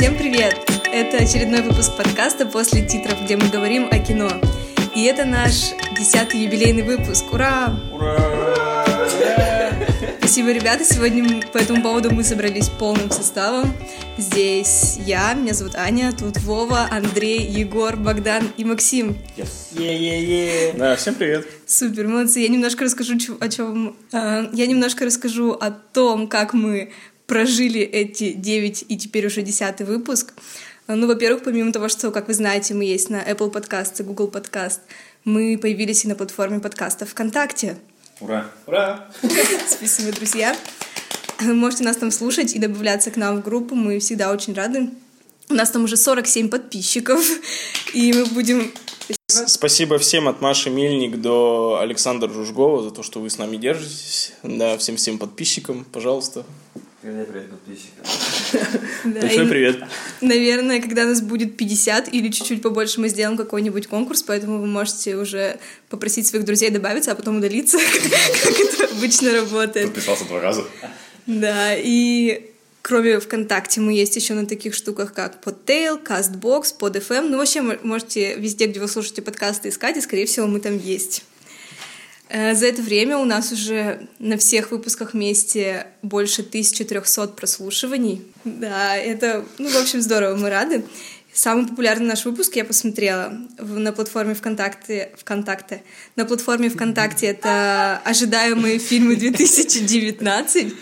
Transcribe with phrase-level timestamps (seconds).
[0.00, 0.56] Всем привет!
[0.90, 4.30] Это очередной выпуск подкаста после титров, где мы говорим о кино.
[4.96, 7.30] И это наш десятый юбилейный выпуск.
[7.30, 7.78] Ура!
[7.92, 8.86] Ура!
[10.18, 10.84] Спасибо, ребята.
[10.84, 13.74] Сегодня по этому поводу мы собрались полным составом.
[14.16, 19.18] Здесь я, меня зовут Аня, тут Вова, Андрей, Егор, Богдан и Максим.
[19.36, 19.78] Yes.
[19.78, 20.72] Е-е-е.
[20.78, 21.46] Да, всем привет.
[21.66, 22.40] Супер, молодцы.
[22.40, 23.96] Я немножко расскажу о чем.
[24.12, 26.90] Я немножко расскажу о том, как мы
[27.30, 30.34] прожили эти 9 и теперь уже 10 выпуск.
[30.88, 34.02] А, Ну, во-первых, помимо того, что, как вы знаете, мы есть на Apple Podcast и
[34.02, 34.80] Google Podcast,
[35.24, 37.76] мы появились и на платформе подкаста ВКонтакте.
[38.18, 38.50] Ура.
[38.66, 39.08] Ура.
[39.68, 40.56] Спасибо, друзья.
[41.38, 43.76] Вы можете нас там слушать и добавляться к нам в группу.
[43.76, 44.90] Мы всегда очень рады.
[45.48, 47.24] У нас там уже 47 подписчиков.
[47.94, 48.72] И мы будем...
[49.28, 54.32] Спасибо всем от Маши Мельник до Александра Жужгова за то, что вы с нами держитесь.
[54.42, 56.44] Да, всем-всем подписчикам, пожалуйста.
[57.02, 58.04] Привет, привет, подписчикам.
[59.04, 59.82] Да, Большой привет.
[60.20, 65.16] Наверное, когда нас будет 50 или чуть-чуть побольше, мы сделаем какой-нибудь конкурс, поэтому вы можете
[65.16, 67.78] уже попросить своих друзей добавиться, а потом удалиться,
[68.44, 69.86] как это обычно работает.
[69.86, 70.66] Подписался два раза.
[71.26, 72.50] Да, и
[72.82, 77.28] кроме ВКонтакте мы есть еще на таких штуках, как Podtail, CastBox, PodFM.
[77.30, 80.76] Ну, вообще, мо- можете везде, где вы слушаете подкасты, искать, и, скорее всего, мы там
[80.76, 81.24] есть.
[82.32, 88.22] Э, За это время у нас уже на всех выпусках вместе больше 1300 прослушиваний.
[88.44, 90.84] Да, это, ну, в общем, здорово, мы рады.
[91.32, 95.82] Самый популярный наш выпуск я посмотрела в- на платформе ВКонтакте, ВКонтакте.
[96.16, 100.74] На платформе ВКонтакте это ожидаемые фильмы 2019.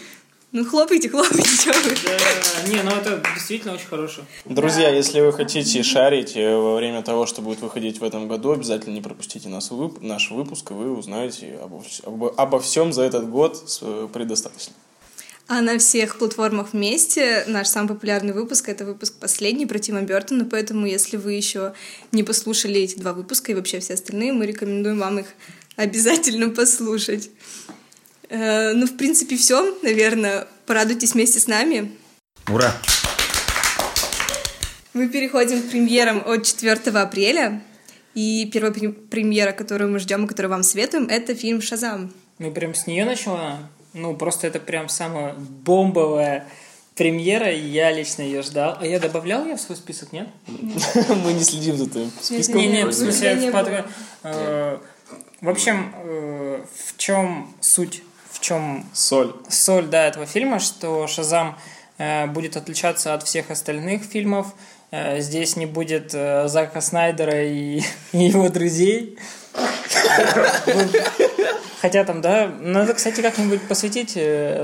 [0.52, 1.91] Ну, хлопайте, хлопайте, чё вы.
[2.04, 4.22] Да, не, ну это действительно очень хорошо.
[4.46, 8.52] Друзья, если вы хотите шарить э, во время того, что будет выходить в этом году,
[8.52, 12.94] обязательно не пропустите нас вып- наш выпуск, и вы узнаете обо, вс- обо- обо всем
[12.94, 14.72] за этот год с- э, предостаточно.
[15.48, 20.46] А на всех платформах вместе наш самый популярный выпуск— это выпуск последний про Тима Бертона,
[20.46, 21.73] поэтому если вы еще
[22.12, 25.27] не послушали эти два выпуска и вообще все остальные, мы рекомендуем вам их
[25.77, 27.30] обязательно послушать.
[28.28, 30.46] Э, Ну, в принципе, все, наверное.
[30.66, 31.92] Порадуйтесь вместе с нами.
[32.48, 32.72] Ура!
[34.94, 37.62] Мы переходим к премьерам от 4 апреля.
[38.14, 42.12] И первая пре- премьера, которую мы ждем и которую вам советуем, это фильм «Шазам».
[42.38, 43.58] Ну прям с нее начала.
[43.94, 46.48] Ну просто это прям самая бомбовая
[46.96, 48.77] премьера, и я лично ее ждал.
[48.80, 50.28] А я добавлял ее в свой список, нет?
[50.46, 52.56] Мы не следим за твоим списком.
[52.56, 53.84] Не, не, в смысле, Не в,
[54.24, 54.78] э,
[55.40, 58.02] в общем, э, в чем суть,
[58.38, 59.34] в чем Соль.
[59.48, 61.58] соль да, этого фильма, что Шазам
[61.98, 64.54] э, будет отличаться от всех остальных фильмов.
[64.92, 67.80] Э, здесь не будет э, Зака Снайдера и,
[68.12, 69.18] и его друзей.
[71.80, 74.12] Хотя там, да, надо, кстати, как-нибудь посвятить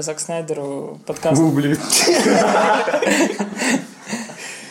[0.05, 1.41] Зак Снайдеру подкаст.
[1.41, 1.77] Гугли.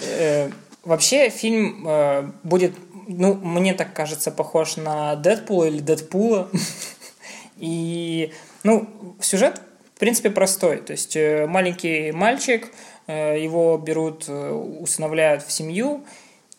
[0.01, 0.49] Э,
[0.83, 1.87] Вообще фильм
[2.43, 2.73] будет,
[3.07, 6.49] ну, мне так кажется, похож на Дэдпула или Дэдпула.
[7.57, 8.33] И,
[8.63, 9.61] ну, сюжет,
[9.95, 10.77] в принципе, простой.
[10.77, 12.69] То есть э, маленький мальчик,
[13.07, 16.03] э, его берут, э, усыновляют в семью,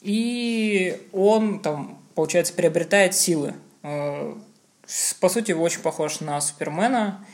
[0.00, 3.54] и он там, получается, приобретает силы.
[3.82, 7.24] По сути, очень похож на Супермена.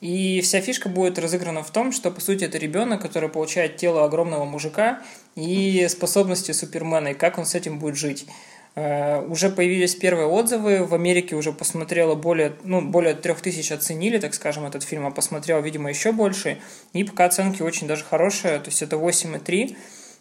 [0.00, 4.04] И вся фишка будет разыграна в том, что, по сути, это ребенок, который получает тело
[4.04, 5.02] огромного мужика
[5.34, 8.26] и способности Супермена, и как он с этим будет жить.
[8.74, 14.18] Э, Уже появились первые отзывы, в Америке уже посмотрело более, ну, более трех тысяч оценили,
[14.18, 16.58] так скажем, этот фильм, а посмотрел, видимо, еще больше,
[16.92, 19.76] и пока оценки очень даже хорошие, то есть это 8,3,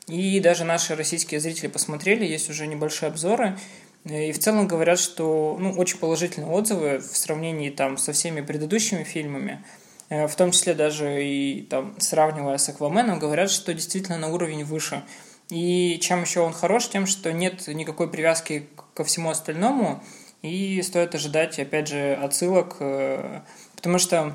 [0.07, 3.57] и даже наши российские зрители посмотрели, есть уже небольшие обзоры,
[4.05, 8.41] Э, и в целом говорят, что ну, очень положительные отзывы в сравнении там, со всеми
[8.41, 9.63] предыдущими фильмами.
[10.09, 14.63] Э, В том числе даже и там, сравнивая с Акваменом, говорят, что действительно на уровень
[14.63, 15.03] выше.
[15.49, 20.03] И чем еще он хорош, тем, что нет никакой привязки ко всему остальному,
[20.41, 23.41] и стоит ожидать, опять же, отсылок, э,
[23.75, 24.33] потому что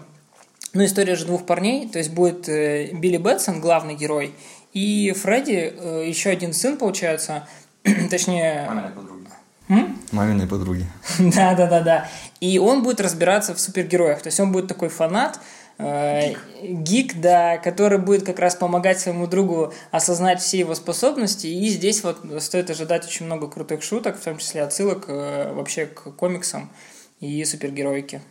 [0.75, 4.35] ну, история же двух парней, то есть будет э, Билли Бэтсон, главный герой,
[4.73, 7.47] и Фредди, э, еще один сын, получается,
[8.11, 8.67] точнее...
[8.69, 9.25] Маминой подруги.
[9.69, 9.99] М?
[10.11, 10.87] Маминой подруги.
[11.19, 12.09] Да, да, да, да.
[12.41, 14.21] И он будет разбираться в супергероях.
[14.21, 15.41] То есть он будет такой фанат,
[15.79, 21.47] э, гик, да, который будет как раз помогать своему другу осознать все его способности.
[21.47, 25.87] И здесь вот стоит ожидать очень много крутых шуток, в том числе отсылок э, вообще
[25.87, 26.71] к комиксам
[27.21, 28.23] и супергероике.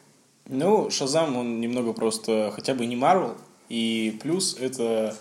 [0.48, 3.36] Ну, Шазам, он немного просто хотя бы не Марвел,
[3.70, 5.16] и плюс это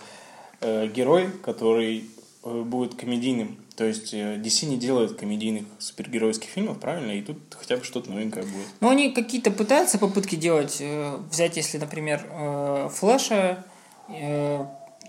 [0.59, 2.05] э, герой, который
[2.43, 3.57] э, будет комедийным.
[3.75, 7.11] То есть э, DC не делает комедийных супергеройских фильмов, правильно?
[7.11, 8.67] И тут хотя бы что-то новенькое будет.
[8.81, 10.77] Ну, они какие-то пытаются попытки делать.
[10.79, 13.63] э, Взять, если, например, э, Флэша,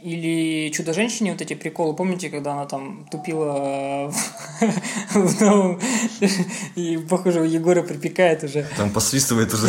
[0.03, 4.13] Или Чудо-женщине вот эти приколы, помните, когда она там тупила
[5.15, 5.81] в новом,
[6.75, 8.67] и, похоже, у Егора припекает уже.
[8.77, 9.67] Там посвистывает уже.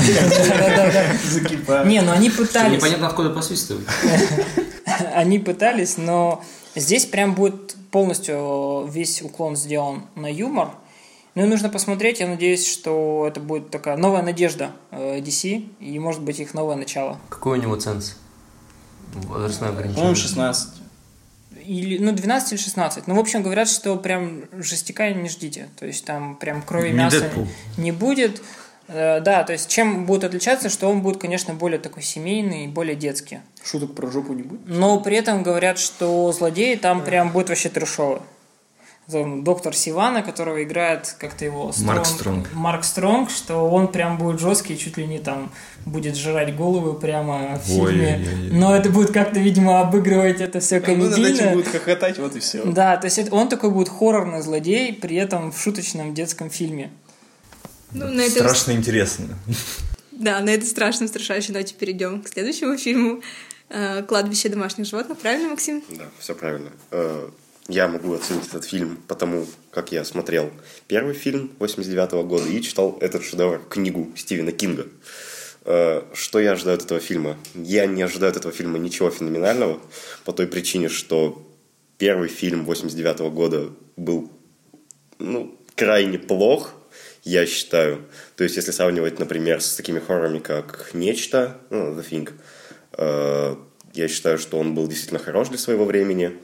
[1.29, 1.87] Закипает.
[1.87, 2.77] Не, ну они пытались.
[2.77, 3.87] Непонятно, откуда посвистывают.
[5.13, 6.43] Они пытались, но
[6.75, 10.71] здесь прям будет полностью весь уклон сделан на юмор.
[11.35, 15.99] Ну и нужно посмотреть, я надеюсь, что это будет такая новая надежда э, DC, и
[15.99, 17.19] может быть их новое начало.
[17.29, 18.15] Какой у него ценз?
[19.13, 19.95] Возрастное ограничение.
[19.95, 20.69] По-моему, 16.
[21.65, 23.07] Или, ну, 12 или 16.
[23.07, 25.67] Ну, в общем, говорят, что прям жестяка не ждите.
[25.77, 27.47] То есть там прям крови Не мяса Дэдпул.
[27.77, 28.41] не будет.
[28.87, 32.67] Э, Да, то есть чем будет отличаться, что он будет, конечно, более такой семейный и
[32.67, 33.39] более детский.
[33.63, 34.61] Шуток про жопу не будет?
[34.67, 38.21] Но при этом говорят, что злодеи там прям будет вообще трешово.
[39.07, 42.49] Доктор Сивана, которого играет как-то его Марк Стронг.
[42.53, 45.51] Марк Стронг, что он прям будет жесткий, чуть ли не там
[45.85, 48.27] будет жрать головы прямо в Ой, фильме.
[48.27, 48.49] ой.
[48.51, 51.51] Но это будет как-то, видимо, обыгрывать это все Ну, над этим комедийно.
[51.51, 52.63] будут хохотать, вот и все.
[52.65, 56.89] Да, то есть это- он такой будет хоррорный злодей, при этом в шуточном детском фильме.
[57.95, 59.27] Ну, на этой, Страшно интересно.
[60.11, 63.21] да, на этой страшном, страшащей ноте перейдем к следующему фильму.
[63.69, 65.17] Э, «Кладбище домашних животных».
[65.17, 65.81] Правильно, Максим?
[65.89, 66.71] Да, все правильно.
[66.91, 67.29] Э,
[67.67, 70.51] Я могу оценить этот фильм потому, как я смотрел
[70.87, 74.85] первый фильм 89 года и читал этот шедевр, книгу Стивена Кинга.
[75.63, 77.37] Э, Что я ожидаю от этого фильма?
[77.55, 79.79] Я не ожидаю от этого фильма ничего феноменального
[80.25, 81.41] по той причине, что
[81.97, 84.29] первый фильм 89 года был
[85.17, 86.74] ну, крайне плох,
[87.25, 88.05] я считаю.
[88.37, 92.31] То есть, если сравнивать, например, с такими хоррорами, как «Нечто», ну, «The Thing»,
[92.97, 93.55] э,
[93.93, 96.37] я считаю, что он был действительно хорош для своего времени.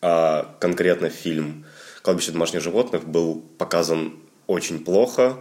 [0.00, 1.66] А конкретно фильм
[2.02, 4.14] «Кладбище домашних животных» был показан
[4.46, 5.38] очень плохо.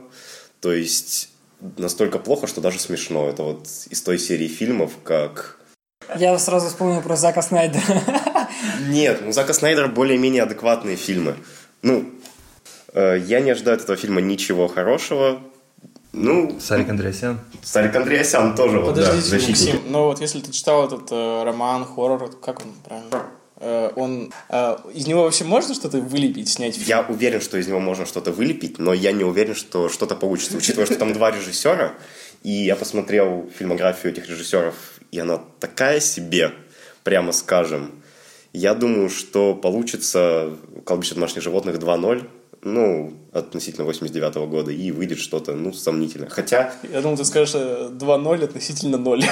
[0.59, 1.29] То есть,
[1.77, 3.29] настолько плохо, что даже смешно.
[3.29, 5.59] Это вот из той серии фильмов, как
[6.17, 8.01] Я сразу вспомнил про Зака Снайдера.
[8.89, 11.35] Нет, у Зака Снайдера более-менее адекватные фильмы.
[11.81, 12.11] Ну,
[12.97, 15.39] я не ожидаю от этого фильма ничего хорошего.
[16.13, 17.39] Ну, Сарик Андреасян.
[17.61, 19.73] Сарик Андреасян тоже вот, да, Подождите, защитник.
[19.73, 23.27] Максим, но вот если ты читал этот э, роман, хоррор, как он правильно?
[23.57, 26.87] Э, он, э, из него вообще можно что-то вылепить, снять фильм?
[26.87, 30.57] Я уверен, что из него можно что-то вылепить, но я не уверен, что что-то получится.
[30.57, 31.93] Учитывая, что там два режиссера,
[32.41, 34.75] и я посмотрел фильмографию этих режиссеров,
[35.11, 36.53] и она такая себе,
[37.03, 37.91] прямо скажем.
[38.53, 42.27] Я думаю, что получится «Кладбище домашних животных 2.0»,
[42.73, 46.29] ну, относительно 89 года, и выйдет что-то, ну, сомнительное.
[46.29, 49.23] Хотя Я думал, ты скажешь э, 2-0 относительно 0.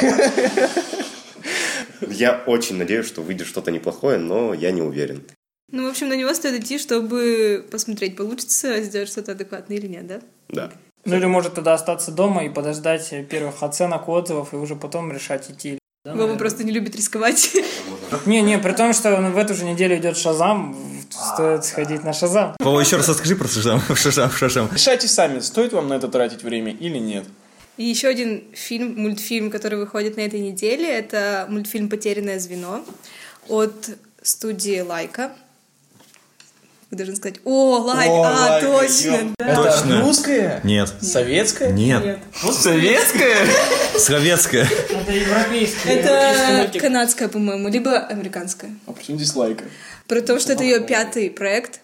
[2.09, 5.23] я очень надеюсь, что выйдет что-то неплохое, но я не уверен.
[5.71, 10.07] Ну, в общем, на него стоит идти, чтобы посмотреть, получится сделать что-то адекватное или нет,
[10.07, 10.21] да?
[10.49, 10.71] Да.
[11.05, 15.49] Ну или может тогда остаться дома и подождать первых оценок, отзывов, и уже потом решать
[15.51, 15.77] идти.
[16.03, 16.39] Да, Вова наверное.
[16.39, 17.51] просто не любит рисковать.
[18.25, 20.75] Не-не, при том, что в эту же неделю идет Шазам,
[21.15, 22.55] стоит сходить на Шазам.
[22.59, 23.81] Вова, еще раз расскажи про Шашам.
[23.95, 24.69] Шашам, Шашам.
[24.73, 27.25] Решайте сами, стоит вам на это тратить время или нет.
[27.77, 32.85] И еще один фильм, мультфильм, который выходит на этой неделе, это мультфильм «Потерянное звено»
[33.49, 33.89] от
[34.21, 35.31] студии Лайка.
[36.91, 39.55] Вы должны сказать, о, Лайк, О, а, Лайка, точно, да.
[39.55, 40.01] Точно.
[40.01, 40.61] русская?
[40.63, 40.93] Нет.
[41.01, 41.71] Советская?
[41.71, 42.19] Нет.
[42.33, 43.37] Советская?
[43.97, 44.65] Советская.
[44.65, 45.89] Это европейский.
[45.89, 48.71] Это канадская, по-моему, либо американская.
[48.85, 49.65] А почему здесь лайка?
[50.07, 51.81] Про то, что это ее пятый проект.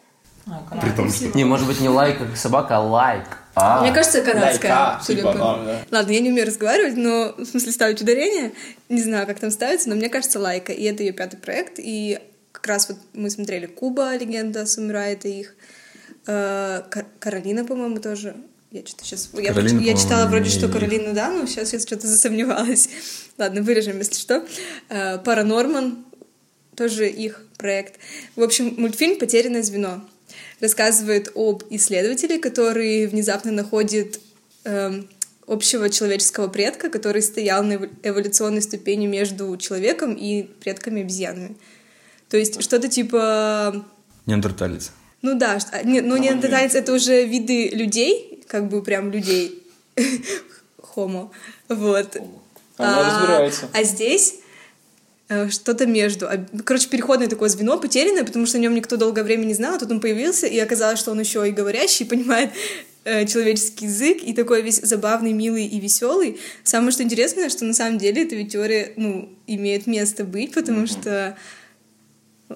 [0.81, 3.25] При том, что Не, может быть, не лайк, как собака, а лайк.
[3.53, 4.75] А, Мне кажется, канадская.
[4.75, 5.97] Лайка, типа, а, да.
[5.97, 8.53] Ладно, я не умею разговаривать, но в смысле ставить ударение.
[8.89, 10.71] Не знаю, как там ставится, но мне кажется, лайка.
[10.71, 11.73] И это ее пятый проект.
[11.77, 12.19] И
[12.51, 15.53] как раз вот мы смотрели Куба, легенда самурая, это их.
[16.27, 18.35] Э, Кар- Каролина, по-моему, тоже.
[18.71, 19.29] Я что-то сейчас...
[19.33, 20.69] Я, Каролина, я читала по-моему, вроде, что.
[20.69, 22.89] Каролина, да, но сейчас я что-то засомневалась.
[23.37, 24.45] Ладно, вырежем, если что.
[24.89, 26.05] Э, Паранорман,
[26.81, 27.99] тоже их проект.
[28.35, 30.01] В общем, мультфильм «Потерянное звено»
[30.59, 34.19] рассказывает об исследователе, который внезапно находит
[34.63, 35.07] эм,
[35.45, 41.55] общего человеческого предка, который стоял на эво- эволюционной ступени между человеком и предками обезьянами.
[42.29, 43.85] То есть что-то типа...
[44.25, 44.91] Неандерталец.
[45.21, 49.61] Ну да, а, не, ну неандерталец— это уже виды людей, как бы прям людей.
[50.81, 51.29] Хомо.
[51.69, 52.17] Вот.
[52.77, 53.69] Она разбирается.
[53.71, 54.40] А здесь э,
[55.49, 56.27] что-то между.
[56.65, 59.79] Короче, переходное такое звено, потерянное, потому что о нем никто долгое время не знал, а
[59.79, 62.51] тут он появился, и оказалось, что он еще и говорящий, понимает
[63.03, 66.39] э, человеческий язык, и такой весь забавный, милый и веселый.
[66.63, 70.87] Самое что интересное, что на самом деле эта ведь теория, ну, имеет место быть, потому
[70.87, 71.37] что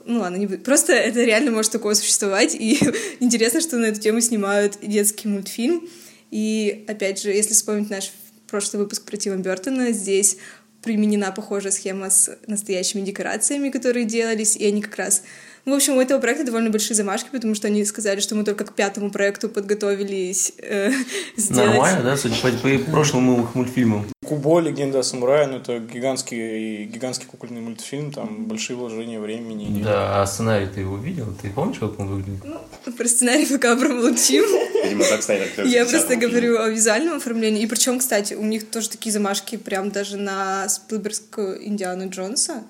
[0.05, 0.59] ну ладно, не буду.
[0.59, 2.77] Просто это реально может такое существовать, и
[3.21, 5.87] интересно, что на эту тему снимают детский мультфильм.
[6.31, 8.11] И, опять же, если вспомнить наш
[8.47, 10.37] прошлый выпуск про Тима Бертона, здесь
[10.85, 15.23] применена похожая схема с настоящими декорациями, которые делались, и они как раз
[15.65, 18.43] ну, в общем, у этого проекта довольно большие замашки, потому что они сказали, что мы
[18.43, 20.91] только к пятому проекту подготовились э,
[21.37, 21.71] сделать.
[21.71, 24.05] Нормально, да, судя по, по прошлым их мультфильмам?
[24.23, 29.83] Кубо, легенда о самурае, ну это гигантский, гигантский кукольный мультфильм, там большие вложения времени.
[29.83, 31.33] Да, а сценарий ты его видел?
[31.41, 32.43] Ты помнишь, как он выглядит?
[32.43, 34.43] Ну, про сценарий пока промолчим.
[35.63, 37.63] Я 50 просто говорю о визуальном оформлении.
[37.63, 42.63] И причем, кстати, у них тоже такие замашки прям даже на Спилбергскую Индиану Джонса.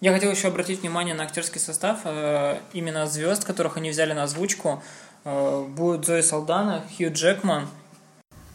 [0.00, 2.00] Я хотел еще обратить внимание на актерский состав.
[2.04, 4.82] Э, Именно звезд, которых они взяли на озвучку,
[5.24, 7.68] э, будут Зои Салдана, Хью Джекман.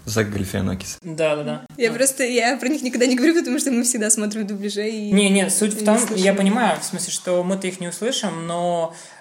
[0.05, 0.97] Зак Галифианакис.
[1.03, 1.65] Да, да, да.
[1.77, 5.11] Я просто, я про них никогда не говорю, потому что мы всегда смотрим дубляже и...
[5.11, 6.25] Не, не, суть в не том, слышим.
[6.25, 8.95] я понимаю, в смысле, что мы-то их не услышим, но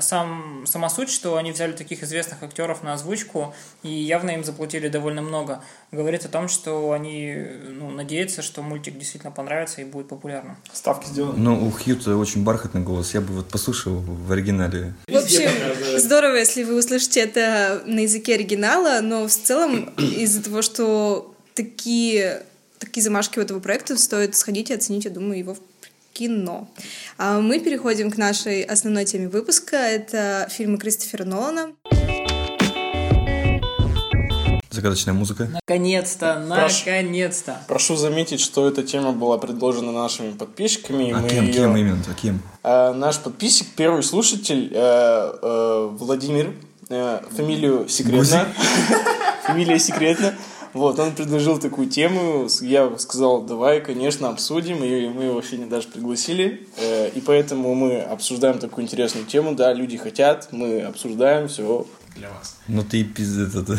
[0.00, 4.88] сам, сама суть, что они взяли таких известных актеров на озвучку и явно им заплатили
[4.88, 5.62] довольно много,
[5.92, 7.34] говорит о том, что они
[7.68, 10.56] ну, надеются, что мультик действительно понравится и будет популярным.
[10.72, 11.38] Ставки сделаны.
[11.38, 13.14] Ну, у Хьюта очень бархатный голос.
[13.14, 14.94] Я бы вот послушал в оригинале.
[15.06, 15.50] В общем,
[15.98, 22.42] здорово, если вы услышите это на языке оригинала, но в целом из-за того, что такие,
[22.78, 25.60] такие замашки у этого проекта, стоит сходить и оценить, я думаю, его в
[26.18, 26.66] кино.
[27.16, 29.76] А мы переходим к нашей основной теме выпуска.
[29.76, 31.72] Это фильмы Кристофера Нолана.
[34.70, 35.48] Загадочная музыка.
[35.52, 36.86] Наконец-то, Прошу.
[36.86, 37.60] наконец-то.
[37.66, 41.10] Прошу заметить, что эта тема была предложена нашими подписчиками.
[41.12, 42.02] А мы кем, её- кем именно?
[42.08, 42.42] А кем?
[42.62, 46.54] А, наш подписчик, первый слушатель, э, э, Владимир,
[46.90, 48.46] э, фамилию секретно.
[49.46, 50.34] Фамилия секретно.
[50.78, 55.88] Вот, он предложил такую тему, я сказал, давай, конечно, обсудим, и мы его сегодня даже
[55.88, 61.84] пригласили, Э, и поэтому мы обсуждаем такую интересную тему, да, люди хотят, мы обсуждаем все
[62.14, 62.56] для вас.
[62.68, 63.56] Ну ты пиздец.
[63.56, 63.76] это-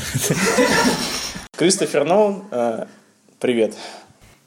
[1.57, 2.85] Кристофер Нолан, э,
[3.39, 3.75] привет.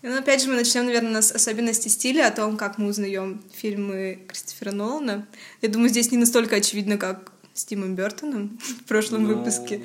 [0.03, 4.19] Ну, опять же, мы начнем, наверное, с особенностей стиля, о том, как мы узнаем фильмы
[4.29, 5.27] Кристофера Нолана.
[5.63, 9.81] Я думаю, здесь не настолько очевидно, как с Тимом Бертоном в прошлом выпуске.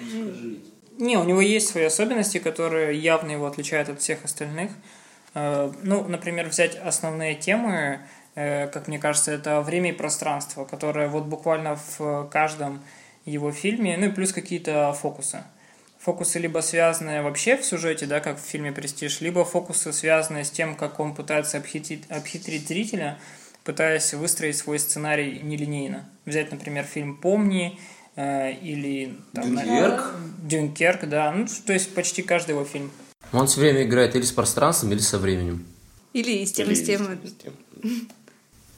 [0.98, 4.72] Не, у него есть свои особенности, которые явно его отличают от всех остальных.
[5.36, 8.00] Э, Ну, например, взять основные темы,
[8.36, 12.82] э, как мне кажется, это время и пространство, которое вот буквально в каждом
[13.26, 15.44] его фильме, ну и плюс какие-то фокусы.
[16.00, 20.52] Фокусы либо связанные вообще в сюжете, да, как в фильме «Престиж», либо фокусы, связанные с
[20.52, 23.18] тем, как он пытается обхитрить, обхитрить зрителя,
[23.64, 26.10] пытаясь выстроить свой сценарий нелинейно.
[26.26, 27.78] Взять, например, фильм «Помни»,
[28.18, 30.16] или там, Дюнкерк?
[30.44, 31.32] Дюнкерк, да.
[31.32, 32.92] Ну, то есть почти каждый его фильм.
[33.32, 35.66] Он все время играет или с пространством, или со временем.
[36.14, 37.20] Или и с тем, и с тем.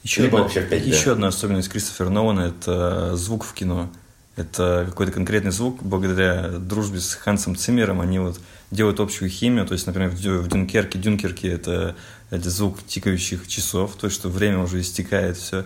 [0.04, 0.88] Еще, Либо одна, вообще в 5D.
[0.88, 3.90] еще одна особенность Кристофера Нолана– это звук в кино.
[4.36, 5.84] Это какой-то конкретный звук.
[5.84, 8.40] Благодаря дружбе с Хансом Циммером они вот
[8.72, 9.66] делают общую химию.
[9.66, 11.96] То есть, например, в Дюнкерке, Дюнкерке это,
[12.30, 15.66] это звук тикающих часов, то есть, что время уже истекает, все.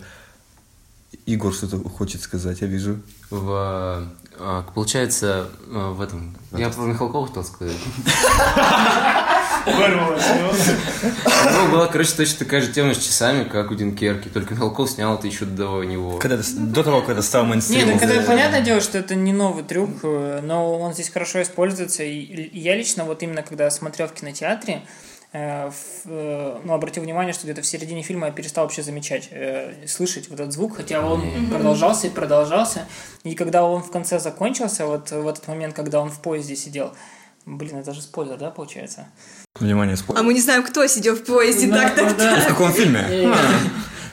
[1.25, 2.99] Игорь что-то хочет сказать, я вижу.
[3.29, 4.07] В,
[4.39, 6.35] а, получается, а, в этом...
[6.51, 7.77] Я про Михалкова хотел сказать.
[9.65, 15.15] Ну, была, короче, точно такая же тема с часами, как у Дюнкерки, только Михалков снял
[15.15, 16.17] это еще до него.
[16.17, 17.93] Когда, до того, когда стал Не, мейнстримом.
[17.93, 22.03] ну когда понятное дело, что это не новый трюк, э, но он здесь хорошо используется.
[22.03, 24.81] И я лично вот именно когда смотрел в кинотеатре,
[25.33, 29.27] э, в- э, ну, обратил внимание, что где-то в середине фильма я перестал вообще замечать,
[29.31, 32.85] э, слышать вот этот звук, хотя он продолжался и продолжался.
[33.23, 36.93] И когда он в конце закончился, вот в этот момент, когда он в поезде сидел,
[37.45, 39.07] блин, это же спойлер, да, получается?
[39.59, 40.17] Внимание, спор.
[40.17, 41.67] А мы не знаем, кто сидел в поезде.
[41.67, 42.39] Да, так, так, да.
[42.41, 43.05] В каком фильме?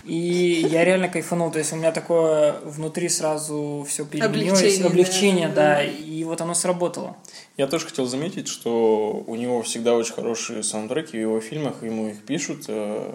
[0.04, 5.48] И я реально кайфанул, то есть у меня такое внутри сразу все переменилось, Облегчение, облегчение,
[5.48, 5.74] да.
[5.76, 7.16] да, и вот оно сработало.
[7.60, 12.08] Я тоже хотел заметить, что у него всегда очень хорошие саундтреки в его фильмах, ему
[12.08, 12.64] их пишут.
[12.68, 13.12] Э,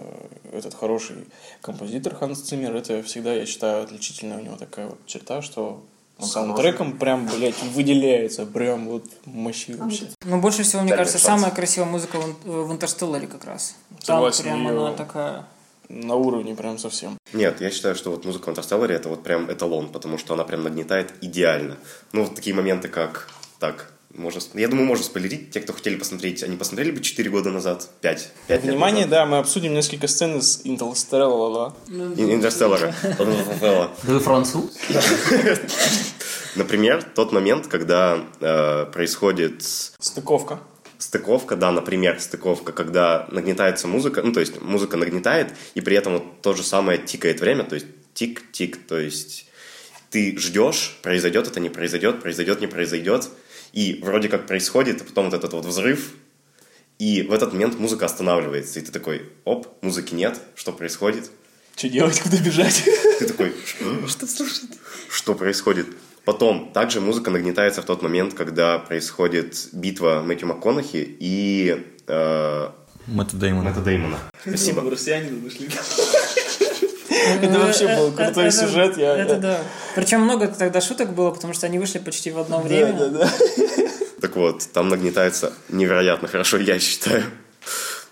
[0.52, 1.16] Этот хороший
[1.60, 5.82] композитор Ханс Циммер, это всегда, я считаю, отличительная у него такая вот черта, что
[6.16, 10.06] он саундтреком прям, блядь, выделяется, прям вот мощи вообще.
[10.24, 11.40] Но больше всего, мне Дай кажется, шанс.
[11.40, 13.74] самая красивая музыка в, Ин- в Интерстелларе как раз.
[14.00, 15.44] Согласен, Там прям её- она такая...
[15.88, 17.18] На уровне прям совсем.
[17.32, 20.44] Нет, я считаю, что вот музыка в Интерстелларе это вот прям эталон, потому что она
[20.44, 21.76] прям нагнетает идеально.
[22.12, 23.28] Ну, вот такие моменты, как...
[23.58, 24.40] Так, можно...
[24.54, 25.50] Я думаю, можно спойлерить.
[25.50, 28.28] Те, кто хотели посмотреть, они посмотрели бы 4 года назад, 5.
[28.48, 31.74] 5 Внимание, да, мы обсудим несколько сцен из Интерстеллара.
[31.88, 32.94] Интерстеллара.
[33.18, 34.76] Да вы француз?
[36.56, 39.62] Например, тот момент, когда э, происходит
[39.98, 40.58] Стыковка.
[40.96, 46.14] стыковка, да, например, стыковка, когда нагнетается музыка, ну, то есть музыка нагнетает, и при этом
[46.14, 49.46] вот то же самое тикает время, то есть тик-тик, то есть
[50.10, 53.28] ты ждешь, произойдет это, не произойдет, произойдет, не произойдет,
[53.76, 56.14] и вроде как происходит, а потом вот этот вот взрыв,
[56.98, 61.30] И в этот момент музыка останавливается, и ты такой, оп, музыки нет, что происходит?
[61.76, 62.84] Что делать, куда бежать?
[63.18, 63.52] Ты такой,
[64.08, 64.70] что слушать?
[65.10, 65.88] Что происходит?
[66.24, 72.70] Потом, также музыка нагнетается в тот момент, когда происходит битва Мэтью МакКонахи и э,
[73.06, 73.68] Мэтта Дэймона.
[73.68, 74.18] Мэтта Дэймона.
[74.40, 74.80] Спасибо.
[74.80, 75.68] Марсиане нашли.
[77.42, 78.96] Это вообще был крутой сюжет.
[78.96, 79.58] я- Это да.
[79.94, 82.92] Причем много тогда шуток было, потому что они вышли почти в одно время.
[82.92, 83.30] Да, да, да.
[84.20, 87.22] Так вот, там нагнетается невероятно хорошо, я считаю.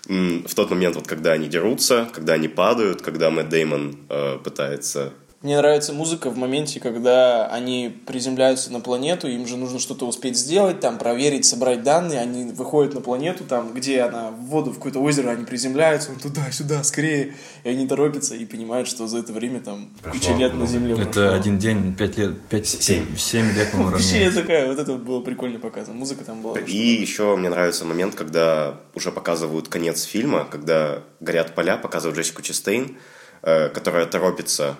[0.07, 5.13] В тот момент, вот, когда они дерутся, когда они падают, когда Мэтт Дэймон э, пытается...
[5.45, 10.35] Мне нравится музыка в моменте, когда они приземляются на планету, им же нужно что-то успеть
[10.35, 14.77] сделать, там проверить, собрать данные, они выходят на планету, там, где она, в воду, в
[14.77, 19.19] какое-то озеро, они приземляются, он туда, сюда, скорее, и они торопятся и понимают, что за
[19.19, 21.33] это время там куча лет на Земле Это прошло.
[21.33, 24.41] один день, пять лет, пять, семь, семь лет, по-моему, равняется.
[24.41, 26.57] такая, вот это было прикольно показано, музыка там была.
[26.57, 32.41] И еще мне нравится момент, когда уже показывают конец фильма, когда горят поля, показывают Джессику
[32.41, 32.97] Честейн,
[33.43, 34.75] э, которая торопится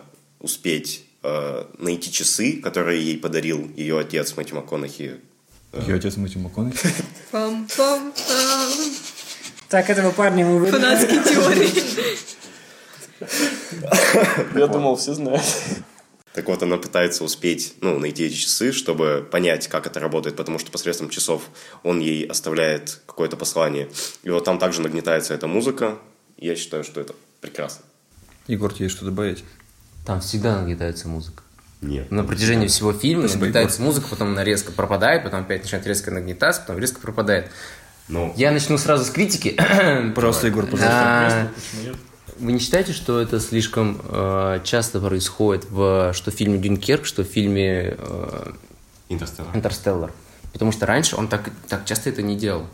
[0.45, 5.19] успеть э, найти часы, которые ей подарил ее отец Мэтью МакКонахи.
[5.73, 6.87] Ее отец Мэтью МакКонахи.
[9.67, 10.79] Так, этого парня мы вырежем.
[10.79, 11.69] Фанатские теории.
[14.57, 15.43] Я думал, все знают.
[16.33, 20.59] Так вот, она пытается успеть, ну, найти эти часы, чтобы понять, как это работает, потому
[20.59, 21.49] что посредством часов
[21.81, 23.89] он ей оставляет какое-то послание.
[24.21, 25.97] И вот там также нагнетается эта музыка.
[26.37, 27.85] Я считаю, что это прекрасно.
[28.47, 29.43] Егор, тебе есть что добавить?
[30.05, 31.43] Там всегда нагнетается музыка.
[31.81, 32.11] Нет.
[32.11, 36.11] На протяжении всего фильма Спасибо, нагнетается музыка, потом она резко пропадает, потом опять начинает резко
[36.11, 37.51] нагнетаться, потом резко пропадает.
[38.07, 39.57] Ну, Я начну сразу с критики.
[40.15, 40.91] Пожалуйста, Егор, пожалуйста.
[40.91, 41.51] А,
[42.37, 47.23] Вы не считаете, что это слишком э, часто происходит в что в фильме Дюнкерк, что
[47.23, 48.51] в фильме э,
[49.09, 49.55] Интерстеллар.
[49.55, 50.11] Интерстеллар?
[50.53, 52.67] Потому что раньше он так, так часто это не делал.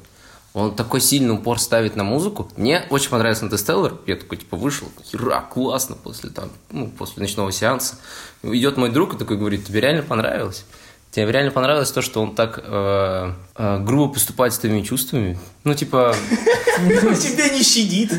[0.53, 2.49] Он такой сильный упор ставит на музыку.
[2.57, 3.93] Мне очень понравился Интерстеллар.
[4.05, 7.95] Я такой, типа, вышел, хера, классно, после, там, ну, после ночного сеанса.
[8.43, 10.65] Идет мой друг и такой говорит, тебе реально понравилось?
[11.11, 15.39] Тебе реально понравилось то, что он так э, э, грубо поступает с твоими чувствами?
[15.63, 16.15] Ну, типа,
[16.77, 18.11] Тебя не щадит.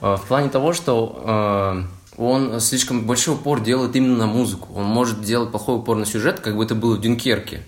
[0.00, 1.82] Э, В плане того, что э,
[2.16, 4.68] он слишком большой упор делает именно на музыку.
[4.74, 7.62] Он может делать плохой упор на сюжет, как бы это было в Дюнкерке.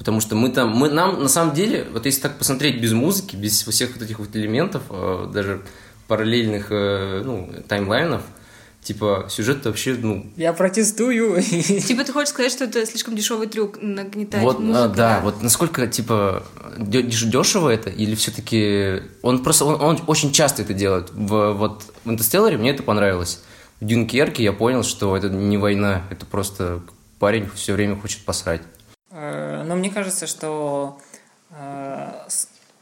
[0.00, 3.36] Потому что мы там, мы, нам на самом деле, вот если так посмотреть без музыки,
[3.36, 5.60] без всех вот этих вот элементов, э, даже
[6.08, 8.22] параллельных э, ну, таймлайнов,
[8.82, 11.42] типа сюжет вообще, ну, Я протестую.
[11.42, 14.94] Типа ты хочешь сказать, что это слишком дешевый трюк нагнетать вот, а, музыку?
[14.96, 16.44] да, вот насколько, типа,
[16.78, 19.02] дешево это, или все-таки...
[19.20, 21.10] Он просто, он, он очень часто это делает.
[21.12, 23.40] В, вот в «Интерстелларе» мне это понравилось.
[23.80, 26.80] В «Дюнкерке» я понял, что это не война, это просто
[27.18, 28.62] парень все время хочет посрать.
[29.10, 30.98] Э, Но мне кажется, что
[31.50, 32.28] э,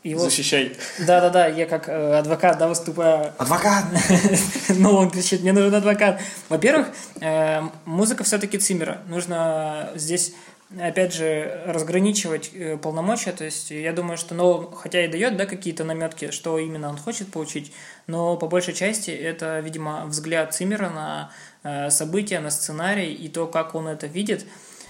[0.04, 0.20] его...
[0.20, 0.76] Защищай.
[1.00, 3.32] Да-да-да, я как э, адвокат, да, выступаю.
[3.38, 3.84] Адвокат!
[4.68, 6.20] Ну, он кричит, мне нужен адвокат.
[6.48, 6.88] Во-первых,
[7.20, 8.98] э, музыка все-таки Циммера.
[9.08, 10.34] Нужно здесь,
[10.78, 13.32] опять же, разграничивать э, полномочия.
[13.32, 16.96] То есть, я думаю, что Нолан, хотя и дает, да, какие-то наметки, что именно он
[16.96, 17.72] хочет получить,
[18.06, 23.74] но по большей части это, видимо, взгляд Циммера на события, на сценарий и то, как
[23.74, 24.46] он это видит.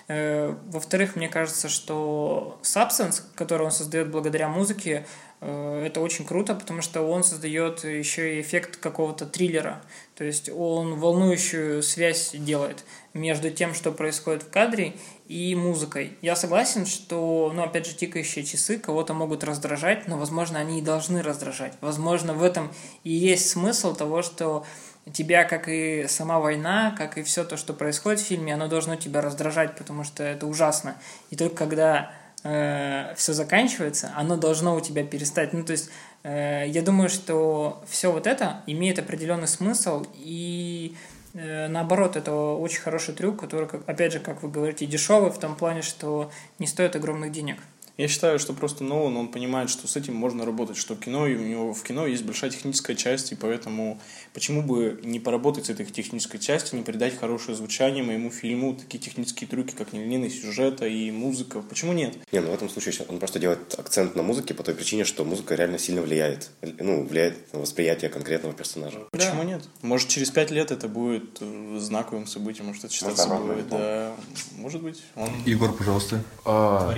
[0.09, 5.07] Э, Во-вторых, мне кажется, что Substance, который он создает благодаря музыке,
[5.41, 9.83] э, это очень круто, потому что он создает еще и эффект какого-то триллера.
[10.15, 14.95] То есть он волнующую связь делает между тем, что происходит в кадре,
[15.29, 16.17] и музыкой.
[16.23, 20.83] Я согласен, что, ну, опять же, тикающие часы кого-то могут раздражать, но, возможно, они и
[20.83, 21.75] должны раздражать.
[21.83, 22.73] Возможно, в этом
[23.05, 24.65] и есть смысл того, что
[25.13, 28.97] тебя, как и сама война, как и все то, что происходит в фильме, оно должно
[28.97, 30.97] тебя раздражать, потому что это ужасно.
[31.31, 32.11] И только когда
[32.43, 35.53] все заканчивается, оно должно у тебя перестать.
[35.53, 35.91] Ну, то есть,
[36.23, 40.95] э, я думаю, что все вот это имеет определенный смысл, и
[41.35, 45.57] э, наоборот, это очень хороший трюк, который, опять же, как вы говорите, дешевый в том
[45.57, 47.59] плане, что не стоит огромных денег.
[47.99, 51.35] Я считаю, что просто Нолан, он понимает, что с этим можно работать, что кино, и
[51.35, 54.01] у него в кино есть большая техническая часть, и поэтому
[54.33, 59.01] почему бы не поработать с этой технической частью, не придать хорошее звучание моему фильму, такие
[59.01, 62.15] технические трюки, как нелинейный сюжета и музыка, почему нет?
[62.31, 65.25] Не, ну в этом случае он просто делает акцент на музыке по той причине, что
[65.25, 66.51] музыка реально сильно влияет.
[66.63, 69.01] Ну, влияет на восприятие конкретного персонажа.
[69.11, 69.65] Почему нет?
[69.83, 73.81] Может, через пять лет это будет э, знаковым событием, может, это считаться Может, будет, альбом.
[73.81, 74.13] да,
[74.57, 75.03] может быть.
[75.17, 76.23] Он Егор, пожалуйста.
[76.45, 76.95] А,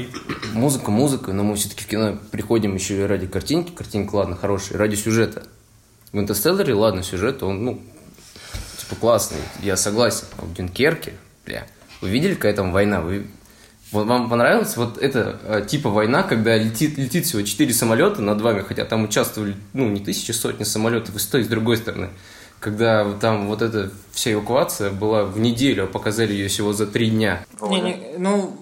[0.91, 3.73] музыка, музыка, но мы все-таки в кино приходим еще и ради картинки.
[3.73, 5.45] Картинка, ладно, хорошая, ради сюжета.
[6.13, 7.83] В «Интерстелларе», ладно, сюжет, он, ну,
[8.79, 10.25] типа классный, я согласен.
[10.39, 11.15] А в «Дюнкерке»,
[11.47, 11.67] бля,
[12.01, 13.01] вы видели, какая там война?
[13.01, 13.27] Вы
[13.93, 18.63] вам понравилось вот это э, типа война, когда летит, летит всего 4 самолета над вами,
[18.63, 22.11] хотя там участвовали, ну, не тысячи, сотни самолетов и с той, и с другой стороны.
[22.61, 27.11] Когда там вот эта вся эвакуация была в неделю, а показали ее всего за три
[27.11, 27.45] дня.
[27.63, 28.57] Не, не, ну,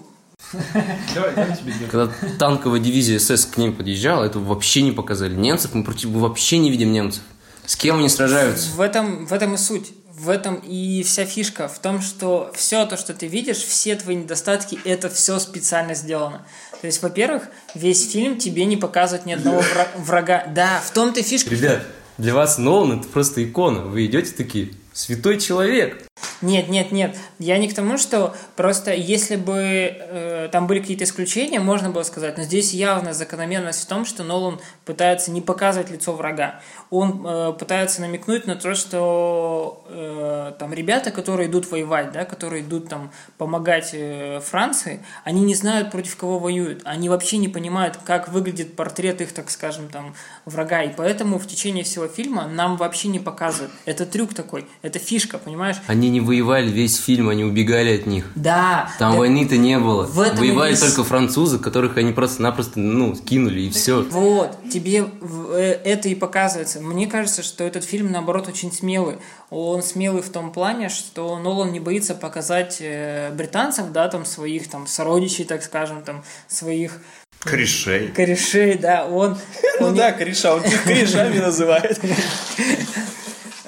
[1.91, 5.35] Когда танковая дивизия СС к ним подъезжала, это вообще не показали.
[5.35, 7.21] Немцев мы против вообще не видим немцев.
[7.65, 8.69] С кем они сражаются?
[8.71, 9.91] В этом, в этом и суть.
[10.11, 11.67] В этом и вся фишка.
[11.67, 16.45] В том, что все то, что ты видишь, все твои недостатки, это все специально сделано.
[16.81, 17.43] То есть, во-первых,
[17.75, 20.45] весь фильм тебе не показывает ни одного вра- врага.
[20.47, 21.51] Да, в том-то фишка.
[21.51, 21.83] Ребят,
[22.17, 23.81] для вас Нолан это просто икона.
[23.81, 26.03] Вы идете такие, святой человек.
[26.41, 27.17] Нет, нет, нет.
[27.37, 32.03] Я не к тому, что просто если бы э, там были какие-то исключения, можно было
[32.03, 32.37] сказать.
[32.37, 36.61] Но здесь явная закономерность в том, что Нолан пытается не показывать лицо врага.
[36.89, 42.63] Он э, пытается намекнуть на то, что э, там ребята, которые идут воевать, да, которые
[42.63, 46.81] идут там помогать э, Франции, они не знают, против кого воюют.
[46.85, 50.83] Они вообще не понимают, как выглядит портрет их, так скажем, там врага.
[50.83, 53.73] И поэтому в течение всего фильма нам вообще не показывают.
[53.85, 55.77] Это трюк такой, это фишка, понимаешь?
[55.87, 58.25] Они не воевали весь фильм, они убегали от них.
[58.35, 58.89] Да.
[58.99, 59.17] Там да.
[59.17, 60.03] войны-то не было.
[60.03, 64.03] В этом Воевали весь- только французы, которых они просто-напросто, ну, кинули, и все.
[64.03, 65.05] Вот, тебе
[65.51, 66.79] э, это и показывается.
[66.79, 69.17] Мне кажется, что этот фильм, наоборот, очень смелый.
[69.49, 74.69] Он смелый в том плане, что Нолан не боится показать э, британцев, да, там, своих
[74.69, 76.93] там сородичей, так скажем, там, своих
[77.39, 78.09] Корешей.
[78.09, 79.37] корешей, да, он...
[79.79, 81.99] Ну он не- да, кореша, он их корешами называет.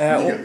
[0.02, 0.38] Э,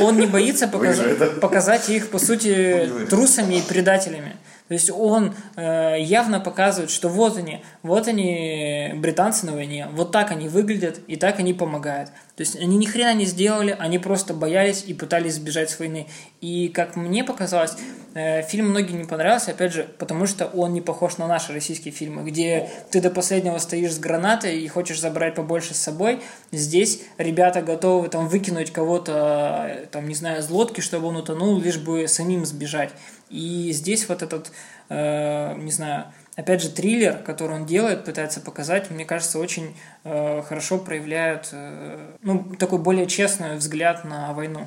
[0.00, 4.36] он- не боится показа- показать их, по сути, трусами и предателями.
[4.70, 10.12] То есть он э, явно показывает, что вот они, вот они, британцы на войне, вот
[10.12, 12.10] так они выглядят и так они помогают.
[12.36, 16.06] То есть они ни хрена не сделали, они просто боялись и пытались сбежать с войны.
[16.40, 17.72] И как мне показалось,
[18.14, 21.92] э, фильм многим не понравился, опять же, потому что он не похож на наши российские
[21.92, 26.20] фильмы, где ты до последнего стоишь с гранатой и хочешь забрать побольше с собой.
[26.52, 31.58] Здесь ребята готовы там выкинуть кого-то, э, там, не знаю, с лодки, чтобы он утонул,
[31.58, 32.90] лишь бы самим сбежать.
[33.30, 34.50] И здесь вот этот,
[34.88, 40.42] э, не знаю, опять же, триллер, который он делает, пытается показать, мне кажется, очень э,
[40.42, 44.66] хорошо проявляет, э, ну, такой более честный взгляд на войну.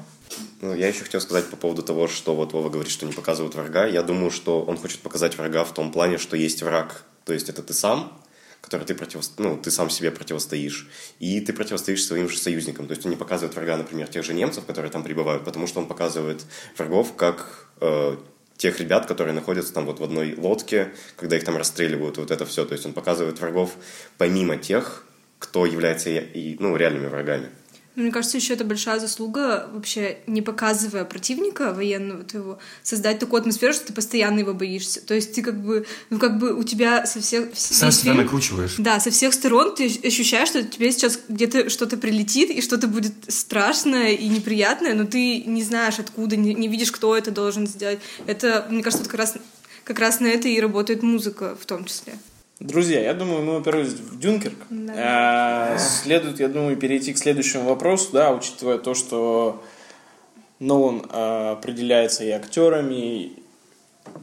[0.62, 3.54] Ну, я еще хотел сказать по поводу того, что вот Вова говорит, что не показывают
[3.56, 3.86] врага.
[3.86, 7.04] Я думаю, что он хочет показать врага в том плане, что есть враг.
[7.26, 8.20] То есть это ты сам,
[8.62, 9.22] который ты, против...
[9.38, 12.88] ну, ты сам себе противостоишь, и ты противостоишь своим же союзникам.
[12.88, 15.82] То есть он не показывает врага, например, тех же немцев, которые там прибывают, потому что
[15.82, 16.46] он показывает
[16.78, 18.18] врагов как э,
[18.64, 22.46] тех ребят, которые находятся там вот в одной лодке, когда их там расстреливают, вот это
[22.46, 22.64] все.
[22.64, 23.76] То есть он показывает врагов
[24.18, 25.06] помимо тех,
[25.38, 27.50] кто является и, ну, реальными врагами.
[27.96, 33.72] Мне кажется, еще это большая заслуга, вообще не показывая противника военного твоего, создать такую атмосферу,
[33.74, 35.00] что ты постоянно его боишься.
[35.02, 37.50] То есть ты как бы, ну как бы у тебя со всех...
[37.54, 38.76] Сам себя фильм- накручиваешь.
[38.80, 43.14] Да, со всех сторон ты ощущаешь, что тебе сейчас где-то что-то прилетит, и что-то будет
[43.28, 48.00] страшное и неприятное, но ты не знаешь откуда, не, не видишь, кто это должен сделать.
[48.26, 49.36] Это, мне кажется, вот как раз,
[49.84, 52.14] как раз на это и работает музыка в том числе.
[52.60, 54.58] Друзья, я думаю, мы уперлись в Дюнкерк.
[54.96, 59.64] А, Следует, я думаю, перейти к следующему вопросу, да, учитывая то, что
[60.60, 63.34] Нолан а, определяется и актерами.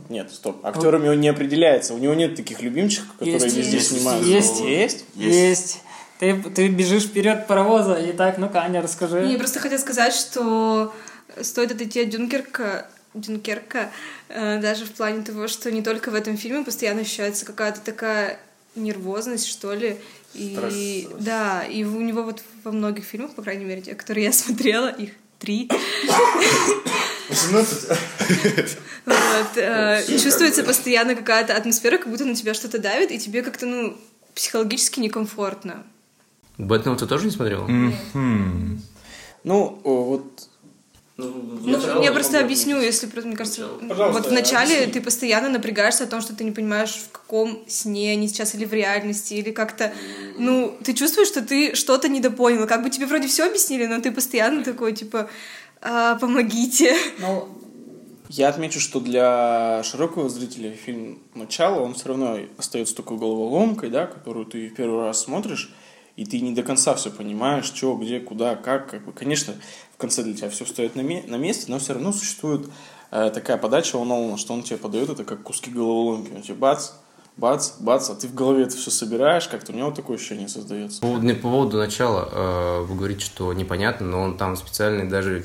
[0.08, 1.94] Нет, стоп, актерами он не определяется.
[1.94, 4.28] У него нет таких любимчиков, которые Есть, везде есть, снимаются.
[4.28, 4.60] есть.
[4.60, 5.04] Есть?
[5.14, 5.80] Есть.
[6.20, 9.24] Ты, ты бежишь вперед паровоза, и так, ну-ка, Аня, расскажи.
[9.26, 10.92] Я просто хотела сказать, что
[11.40, 13.90] стоит отойти от Дюнкерка, Дюнкерка,
[14.28, 18.38] э, даже в плане того, что не только в этом фильме постоянно ощущается какая-то такая
[18.76, 19.96] нервозность, что ли.
[20.34, 24.32] И да, и у него вот во многих фильмах, по крайней мере, те, которые я
[24.32, 25.68] смотрела, их три,
[29.06, 33.66] вот, э, чувствуется постоянно какая-то атмосфера, как будто на тебя что-то давит, и тебе как-то,
[33.66, 33.96] ну,
[34.34, 35.84] психологически некомфортно.
[36.58, 37.66] Бэтмен ты тоже не смотрел?
[39.42, 40.49] Ну, вот
[41.20, 44.92] Ну, я просто объясню, если, просто, мне кажется, Пожалуйста, вот вначале объясни.
[44.92, 48.64] ты постоянно напрягаешься о том, что ты не понимаешь, в каком сне они сейчас или
[48.64, 49.92] в реальности, или как-то,
[50.38, 54.10] ну, ты чувствуешь, что ты что-то недопонял, как бы тебе вроде все объяснили, но ты
[54.10, 55.28] постоянно такой, типа,
[55.82, 56.94] «А, помогите.
[57.18, 57.48] Ну,
[58.28, 64.06] Я отмечу, что для широкого зрителя фильм «Начало», он все равно остается такой головоломкой, да,
[64.06, 65.72] которую ты в первый раз смотришь,
[66.16, 68.90] и ты не до конца все понимаешь, что, где, куда, как.
[68.90, 69.12] как бы.
[69.12, 69.54] Конечно,
[70.00, 72.66] конце для тебя все стоит на, на месте, но все равно существует
[73.10, 76.32] э, такая подача у Нолана, что он тебе подает это как куски головоломки.
[76.34, 76.90] Он тебе бац,
[77.36, 81.00] бац, бац, а ты в голове это все собираешь, как-то у него такое ощущение создается.
[81.00, 85.44] По по поводу начала, э, вы говорите, что непонятно, но он там специальные даже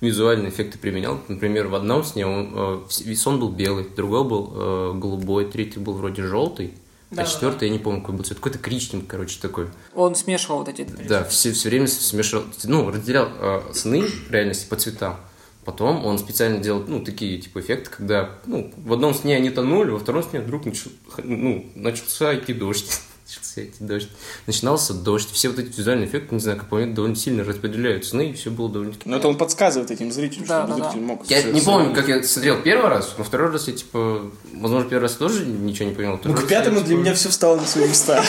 [0.00, 1.20] визуальные эффекты применял.
[1.28, 5.94] Например, в одном сне он, э, сон был белый, другой был э, голубой, третий был
[5.94, 6.74] вроде желтый,
[7.10, 9.68] Да, а да, четвертый, я не помню, какой был цвет, какой-то коричневый, короче, такой.
[9.94, 10.82] Он смешивал вот эти...
[10.82, 15.16] Да, все, все время смешал, ну, разделял э, сны реальности по цветам.
[15.64, 19.90] Потом он специально делал, ну, такие, типа, эффекты, когда, ну, в одном сне они тонули,
[19.90, 20.90] во втором сне вдруг начал,
[21.22, 23.00] ну, начался идти дождь.
[23.36, 24.08] Начался идти дождь.
[24.46, 25.30] Начинался дождь.
[25.30, 28.32] Все вот эти визуальные эффекты, не знаю, как по мне, довольно сильно распределяют сны, и
[28.32, 29.08] все было довольно-таки...
[29.08, 30.90] Но это он подсказывает этим зрителям, Да, чтобы да, да.
[30.90, 31.26] зритель мог...
[31.26, 35.02] Я не помню, как я смотрел первый раз, но второй раз я, типа, возможно, первый
[35.02, 36.18] раз тоже ничего не понял.
[36.24, 38.24] Ну, к я, пятому для типа, меня все встало на свои места.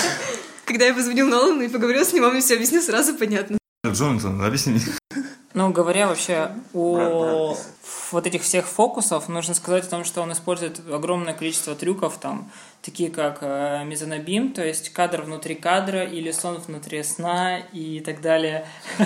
[0.66, 3.58] Когда я позвонил Нолану и поговорил с ним, он мне все объяснил сразу понятно.
[3.86, 4.84] Джонатан, объясни мне.
[5.54, 7.56] Ну, говоря вообще о
[8.12, 12.52] вот этих всех фокусов, нужно сказать о том, что он использует огромное количество трюков, там,
[12.82, 18.22] такие как э, мезонобим, то есть кадр внутри кадра или сон внутри сна и так
[18.22, 18.66] далее.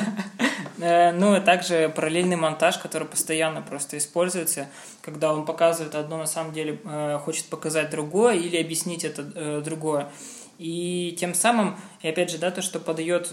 [0.84, 4.67] Э, Ну, и также параллельный монтаж, который постоянно просто используется,
[5.01, 9.62] когда он показывает одно, на самом деле э, хочет показать другое или объяснить это э,
[9.63, 10.10] другое.
[10.58, 13.32] И тем самым, и опять же, да, то, что подает,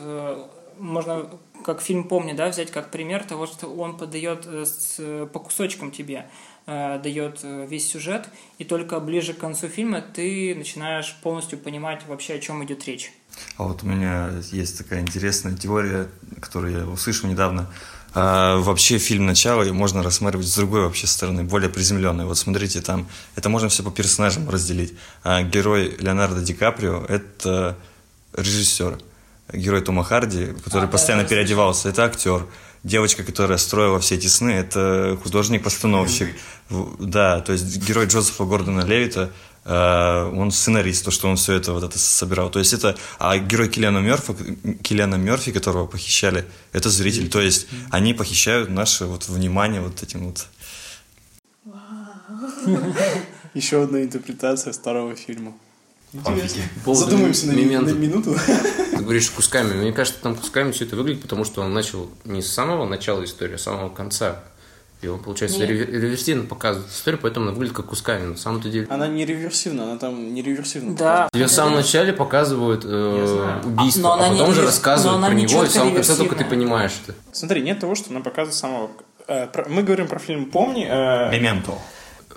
[0.79, 1.31] можно
[1.65, 5.91] как фильм «Помни», да, взять как пример того, что он подает э, с, по кусочкам
[5.91, 6.29] тебе,
[6.67, 12.07] э, дает э, весь сюжет, и только ближе к концу фильма ты начинаешь полностью понимать
[12.07, 13.13] вообще, о чем идет речь.
[13.57, 16.09] А вот у меня есть такая интересная теория,
[16.41, 17.69] которую я услышал недавно.
[18.15, 22.25] А, вообще фильм «Начало» можно рассматривать с другой вообще стороны, более приземленной.
[22.25, 24.95] Вот смотрите, там это можно все по персонажам разделить.
[25.23, 27.77] А герой Леонардо Ди Каприо– это
[28.33, 28.99] режиссер.
[29.53, 32.47] Герой Тома Харди, который А, постоянно да, переодевался, это актер.
[32.85, 36.29] Девочка, которая строила все эти сны, это художник-постановщик.
[36.99, 39.33] Да, то есть герой Джозефа Гордона Левита,
[39.65, 42.51] э, он сценарист, то, что он все это вот это собирал.
[42.51, 44.35] То есть это, а герой Киллиана Мерфи,
[44.83, 47.29] Киллиана Мерфи, которого похищали, это зритель.
[47.29, 50.47] То есть они похищают наше вот внимание вот этим вот.
[53.55, 55.53] Еще одна интерпретация старого фильма.
[56.87, 57.95] Задумаемся на, ми- момента.
[57.95, 58.37] на минуту.
[59.09, 59.73] Говоришь кусками.
[59.73, 63.25] Мне кажется, там кусками все это выглядит, потому что он начал не с самого начала
[63.25, 64.43] истории, а с самого конца.
[65.01, 65.71] И он, получается, Нет.
[65.71, 68.27] ревер- реверсивно показывает историю, поэтому она выглядит как кусками.
[68.27, 68.87] На самом-то деле...
[68.91, 70.95] Она не реверсивна, она там не реверсивна.
[70.95, 71.31] Да.
[71.33, 75.45] Тебе в самом начале показывают э, убийство, А, а, потом же ревер- рассказывают про не
[75.45, 77.17] него, и в самом конце только ты понимаешь это.
[77.33, 78.91] Смотри, нет того, что она показывает самого...
[79.27, 80.87] э, Мы говорим про фильм «Помни».
[80.87, 81.73] э, Мементо.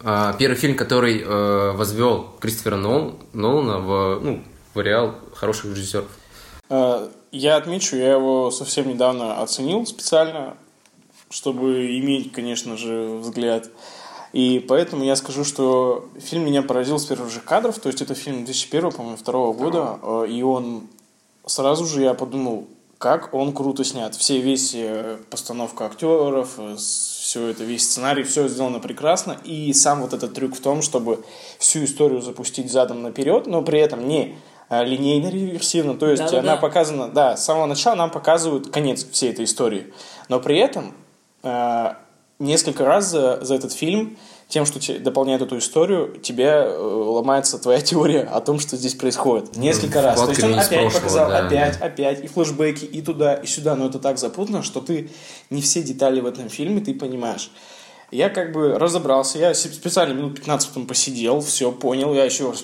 [0.05, 4.41] А, Первый фильм, который э, возвел Кристофера Нол- Нолана в, ну,
[4.73, 6.05] в ареал хороших режиссеров.
[6.71, 10.57] Э, Я отмечу, я его совсем недавно оценил специально,
[11.29, 13.69] чтобы иметь, конечно же, взгляд.
[14.33, 17.79] И поэтому я скажу, что фильм меня поразил с первых же кадров.
[17.79, 19.99] То есть это фильм 2001, по-моему, второго года.
[20.01, 20.87] э, И он
[21.45, 24.15] сразу же я подумал, как он круто снят.
[24.15, 29.37] Все, весь э, постановка актеров, все это, весь сценарий, все сделано прекрасно.
[29.43, 31.23] И сам вот этот трюк в том, чтобы
[31.59, 34.35] всю историю запустить задом наперед, но при этом не
[34.71, 35.93] э, линейно реверсивно.
[35.95, 36.53] То есть Да-да-да.
[36.53, 39.93] она показана, да, с самого начала нам показывают конец всей этой истории.
[40.29, 40.95] Но при этом
[41.43, 41.93] э,
[42.39, 47.57] несколько раз за, за этот фильм тем, что те- дополняет эту историю, тебе э, ломается
[47.57, 49.55] твоя теория о том, что здесь происходит.
[49.57, 50.21] Несколько раз.
[50.21, 51.85] То есть он опять прошлого, показал, да, опять, да.
[51.85, 55.09] опять, и флешбеки, и туда, и сюда, но это так запутано, что ты
[55.49, 57.51] не все детали в этом фильме ты понимаешь.
[58.11, 62.61] Я как бы разобрался, я специально минут 15 потом посидел, все понял, я еще раз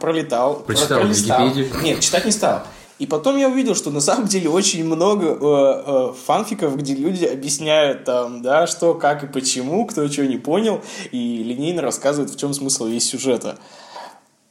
[0.00, 1.46] пролетал, про- Прочитал.
[1.46, 1.82] Википедию.
[1.82, 2.62] Нет, читать не стал.
[2.98, 7.24] И потом я увидел, что на самом деле очень много э, э, фанфиков, где люди
[7.26, 10.82] объясняют там, да, что, как и почему, кто чего не понял,
[11.12, 13.56] и линейно рассказывают, в чем смысл весь сюжета.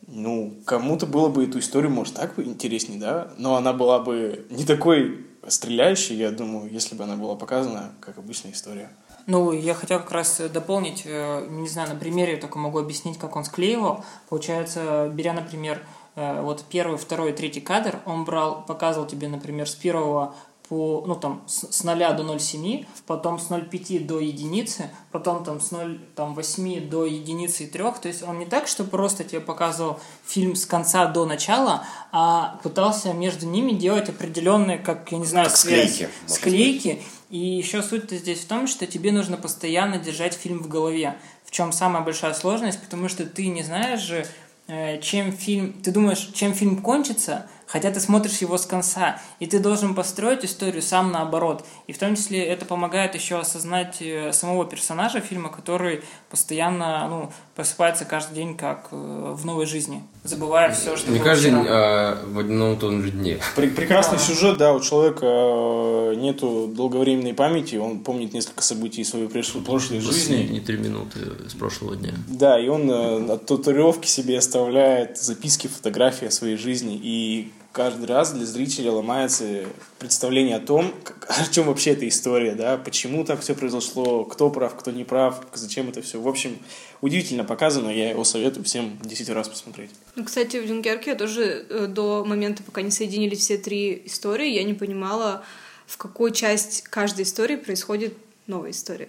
[0.07, 3.27] Ну, кому-то было бы эту историю, может, так бы интереснее, да?
[3.37, 8.17] Но она была бы не такой стреляющей, я думаю, если бы она была показана, как
[8.17, 8.89] обычная история.
[9.27, 13.35] Ну, я хотел как раз дополнить, э, не знаю, на примере только могу объяснить, как
[13.35, 14.05] он склеивал.
[14.29, 15.83] Получается, беря, например,
[16.15, 20.33] э, вот первый, второй, третий кадр, он брал, показывал тебе, например, с первого
[20.69, 25.61] по, ну, там, с, с 0 до 0,7, потом с 0,5 до единицы, потом там
[25.61, 27.83] с 0,8 до единицы и 3.
[28.01, 32.59] То есть он не так, что просто тебе показывал фильм с конца до начала, а
[32.63, 35.95] пытался между ними делать определенные, как, я не знаю, связь.
[35.95, 37.01] склейки, Склейки.
[37.29, 41.17] И еще суть-то здесь в том, что тебе нужно постоянно держать фильм в голове.
[41.43, 44.25] В чем самая большая сложность, потому что ты не знаешь же,
[44.67, 45.73] э, чем фильм...
[45.73, 50.45] Ты думаешь, чем фильм кончится, хотя ты смотришь его с конца, и ты должен построить
[50.45, 51.65] историю сам наоборот.
[51.87, 57.31] И в том числе это помогает еще осознать э, самого персонажа фильма, который постоянно ну,
[57.57, 58.95] просыпается каждый день как э,
[59.35, 60.03] в новой жизни.
[60.23, 63.39] забывая все, что Не каждый день, а в одном и том же дне.
[63.55, 64.23] Пр- прекрасный Да.
[64.23, 70.35] сюжет, да, у человека э, нету долговременной памяти, он помнит несколько событий своей прошлой жизни.
[70.35, 72.13] Последние три минуты с прошлого дня.
[72.27, 76.99] Да, и он э, от татуировки себе оставляет записки, фотографии о своей жизни.
[77.01, 79.65] И каждый раз для зрителя ломается
[79.99, 84.49] представление о том, как- о чем вообще эта история, да, почему так все произошло, кто
[84.49, 86.19] прав, кто не прав, зачем это все.
[86.19, 86.57] В общем,
[87.01, 89.91] удивительно показано, я его советую всем 10 раз посмотреть.
[90.15, 94.49] Ну, кстати, в Дюнкерке я тоже э, до момента, пока не соединились все три истории,
[94.49, 95.43] я не понимала,
[95.85, 98.13] в какую часть каждой истории происходит
[98.47, 99.07] новая история.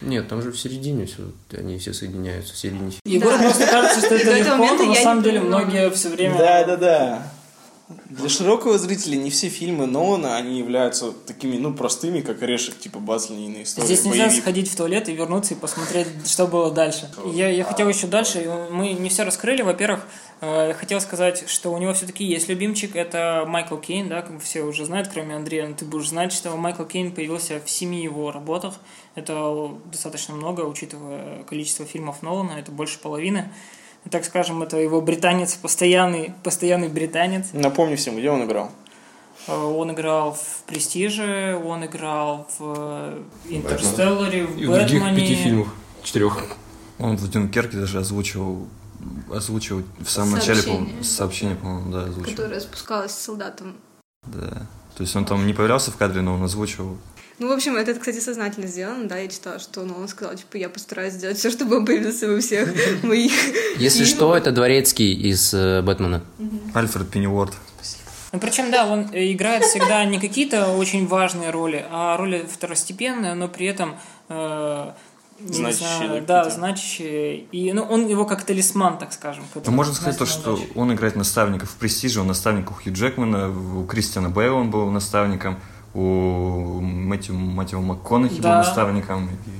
[0.00, 1.22] Нет, там же в середине все,
[1.56, 2.92] они все соединяются, в середине.
[3.04, 3.42] Егору Да.
[3.44, 6.38] просто кажется, что это легко, но на самом деле многие все время...
[6.38, 7.32] Да, да, да.
[8.10, 12.98] Для широкого зрителя не все фильмы Нолана, они являются такими, ну, простыми, как орешек, типа
[12.98, 13.86] базлинейные истории.
[13.86, 14.42] Здесь нельзя боевик.
[14.42, 17.10] сходить в туалет и вернуться и посмотреть, что было дальше.
[17.32, 19.62] Я, я хотел еще дальше, мы не все раскрыли.
[19.62, 20.06] Во-первых,
[20.42, 24.62] э, хотел сказать, что у него все-таки есть любимчик, это Майкл Кейн, да, как все
[24.62, 28.30] уже знают, кроме Андрея, но ты будешь знать, что Майкл Кейн появился в семи его
[28.30, 28.74] работах.
[29.14, 33.50] Это достаточно много, учитывая количество фильмов Нолана, это больше половины.
[34.10, 37.48] Так скажем, это его британец, постоянный, постоянный британец.
[37.52, 38.70] Напомни всем, где он играл.
[39.46, 45.20] Э, Он играл в «Престиже», он играл в э, «Интерстелларе», в И в других «Бэтмене».
[45.20, 45.68] пяти фильмах,
[46.02, 46.44] четырех.
[46.98, 48.66] Он в Дюнкерке даже озвучивал,
[49.32, 50.78] озвучивал в самом начале, Сообщение.
[50.86, 52.36] по-моему, сообщение, по-моему, да, озвучивал.
[52.36, 53.76] которая спускалась с солдатом.
[54.26, 54.66] Да.
[54.96, 56.96] То есть он там не появлялся в кадре, но он озвучивал.
[57.38, 60.56] Ну, в общем, это, кстати, сознательно сделано, да, я читала, что ну, он сказал, типа,
[60.56, 62.68] я постараюсь сделать все, чтобы он появился во всех
[63.04, 63.32] моих
[63.78, 66.22] Если что, это Дворецкий из э, Бэтмена.
[66.74, 67.54] Альфред Пенниуорт.
[68.32, 73.34] Ну, причем, да, он э, играет всегда не какие-то очень важные роли, а роли второстепенные,
[73.34, 73.96] но при этом...
[74.28, 74.90] э,
[75.40, 77.36] не Значащие, знаю, да, значащие.
[77.52, 79.44] И ну, он его как талисман, так скажем.
[79.54, 80.72] Ну, можно сказать то, что научит.
[80.74, 84.90] он играет наставников в «Престиже», он наставник у Хью Джекмана, у Кристиана Бейла он был
[84.90, 85.60] наставником,
[85.98, 88.58] у Мэтью, Мэтью МакКонахи был Да.
[88.58, 89.26] наставником.
[89.26, 89.58] И-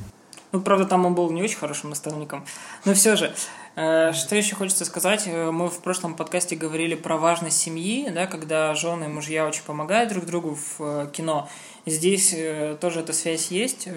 [0.53, 2.44] Ну, правда, там он был не очень хорошим наставником.
[2.87, 3.35] Но все же,
[3.77, 5.24] э, что еще хочется сказать?
[5.27, 9.62] Э, Мы в прошлом подкасте говорили про важность семьи, да, когда жены и мужья очень
[9.64, 11.48] помогают друг другу в э, кино.
[11.87, 12.35] Здесь
[12.81, 13.88] тоже эта связь есть.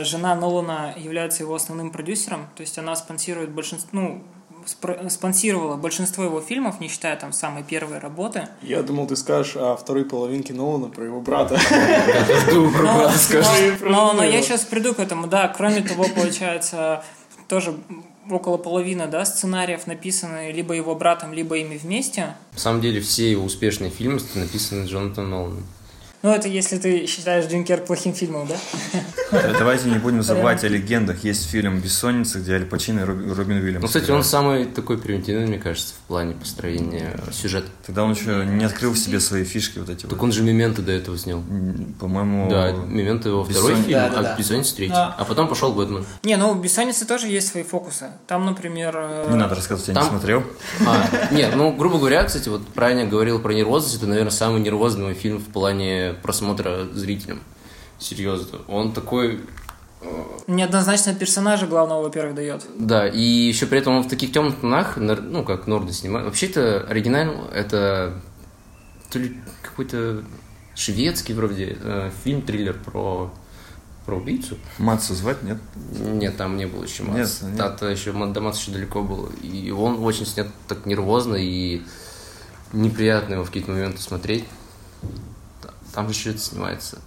[0.00, 4.22] Жена Нолана является его основным продюсером, то есть она спонсирует большинство, ну,
[4.66, 8.48] спонсировала большинство его фильмов, не считая там самой первой работы.
[8.62, 11.58] Я думал, ты скажешь о второй половинке Нолана про его брата.
[12.52, 13.76] Но, скажи.
[13.80, 15.48] но- но я сейчас приду к этому, да.
[15.48, 17.04] Кроме того, получается,
[17.48, 17.74] тоже
[18.30, 22.34] около половины, да, сценариев написаны либо его братом, либо ими вместе.
[22.52, 25.66] На самом деле все его успешные фильмы написаны Джонатаном Ноланом.
[26.22, 28.54] Ну, это если ты считаешь Дюнкерк плохим фильмом, да?
[29.32, 31.24] Да, Давайте не будем забывать о легендах.
[31.24, 33.82] Есть фильм «Бессонница», где Аль Пачино и Роб- Робин Уильямс.
[33.82, 37.68] Ну, кстати, он самый такой примитивный, мне кажется, в плане построения сюжета.
[37.84, 40.80] Тогда он еще не открыл в себе свои фишки вот эти Так он же «Мементо»
[40.82, 41.42] до этого снял.
[41.98, 42.48] По-моему...
[42.48, 44.36] Да, «Мементо» его второй Бессонница- фильм, а.
[44.38, 44.94] «Бессонница» третий.
[44.94, 46.04] А потом пошел «Бэтмен».
[46.22, 48.06] Не, ну, у «Бессонницы» тоже есть свои фокусы.
[48.28, 48.94] Там, например...
[48.96, 50.44] э, Не надо рассказывать, я не смотрел.
[50.86, 55.14] А, нет, ну, грубо говоря, кстати, вот правильно говорил про нервозность, это, наверное, самый нервозный
[55.14, 57.40] фильм в плане просмотра зрителям.
[57.98, 58.58] Серьезно.
[58.68, 59.40] Он такой...
[60.48, 62.66] Неоднозначно персонажа главного, во-первых, дает.
[62.76, 66.26] Да, и еще при этом он в таких темных тонах, ну, как Норды снимает.
[66.26, 68.20] Вообще-то оригинально это
[69.10, 70.24] то ли какой-то
[70.74, 73.32] шведский вроде э, фильм-триллер про,
[74.06, 74.56] про убийцу.
[74.78, 75.58] Матсу звать, нет?
[76.00, 77.42] Нет, там не было еще Мац.
[77.42, 77.82] Нет, нет.
[77.82, 79.30] Еще до Маца еще далеко было.
[79.42, 81.82] И он очень снят так нервозно и
[82.72, 84.44] неприятно его в какие-то моменты смотреть.
[85.92, 86.98] Та- Там же еще это снимается.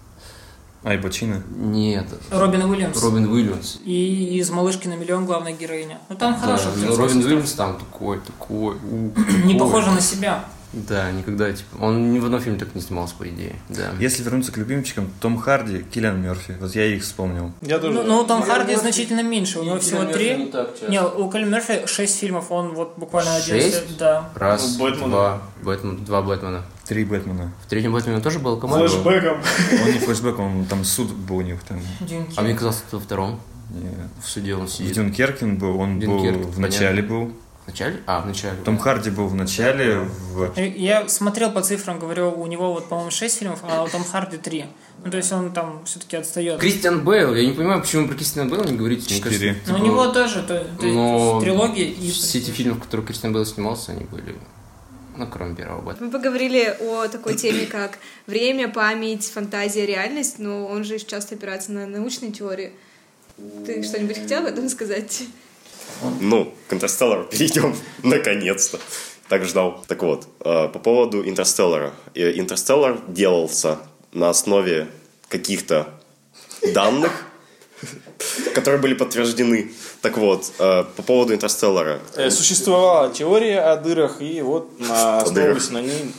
[0.84, 1.42] Аль Пачино.
[1.56, 3.02] Нет, Робин Уильямс.
[3.02, 3.78] Робин Уильямс.
[3.84, 5.98] И из «Малышки на миллион» главная героиня.
[6.10, 7.18] Ну, там Да, хороший ну, Робин.
[7.26, 8.76] Уильямс там такой, такой.
[8.76, 9.12] у,
[9.46, 9.60] Не такой.
[9.60, 10.46] похоже на себя.
[10.76, 13.92] Да, никогда, типа, он ни в одном фильме так не снимался, по идее, да.
[14.00, 16.58] Если вернуться к любимчикам, Том Харди, Киллиан Мерфи.
[16.60, 17.54] Вот я их вспомнил.
[17.62, 17.94] Я тоже...
[17.94, 20.36] Ну, ну, Том Харди значительно меньше, у него всего три.
[20.36, 20.92] Не так часто.
[20.92, 23.56] Не, у Колин Мерфи шесть фильмов, он вот буквально один.
[23.56, 23.98] Шесть?
[23.98, 24.30] Да.
[24.36, 25.08] Раз, Ну, Бэтмена.
[25.10, 26.64] два, Бэтмен, два Бэтмена.
[26.86, 27.52] Три Бэтмена.
[27.66, 28.88] В третьем Бэтмене тоже была команда?
[28.90, 29.38] Флэшбэком.
[29.86, 31.80] Он не флешбэк, он там суд был у них там.
[32.02, 32.34] Дюнкерк.
[32.38, 33.90] А мне казалось, что во втором Не.
[34.24, 34.94] в суде он В сидит.
[34.94, 37.32] Дюнкерке он был, он был Дюнкерк, в начале был.
[37.66, 38.04] В начале?
[38.06, 38.58] А, в начале.
[38.64, 40.54] Том Харди был в начале, в...
[40.60, 44.38] Я смотрел по цифрам, говорю, у него вот, по-моему, 6 фильмов, а у Том Харди
[44.38, 44.66] 3.
[45.04, 46.60] Ну, то есть он там все-таки отстает.
[46.60, 49.08] Кристиан Бейл, я не понимаю, почему про Кристиана Бейла не говорите.
[49.16, 49.54] Четыре.
[49.54, 52.12] кажется, Но у типа, него тоже, то, то есть но трилогия и...
[52.12, 54.36] Все эти фильмы, в которых Кристиан Бейл снимался, они были,
[55.18, 56.06] ну, кроме первого Бэтмена.
[56.06, 61.72] Мы поговорили о такой теме, как время, память, фантазия, реальность, но он же часто опирается
[61.72, 62.74] на научные теории.
[63.66, 65.24] Ты что-нибудь хотел об этом сказать?
[66.20, 68.80] Ну, к Интерстеллару перейдем наконец-то.
[69.28, 69.84] Так ждал.
[69.88, 71.94] Так вот, э, по поводу Интерстеллара.
[72.14, 73.80] Интерстеллар делался
[74.14, 74.88] на основе
[75.30, 75.90] каких-то
[76.74, 77.26] данных,
[78.54, 79.72] которые были подтверждены.
[80.02, 82.00] Так вот, э, по поводу Интерстеллара.
[82.16, 86.14] Э, Существовала теория о дырах, и вот основываясь на ней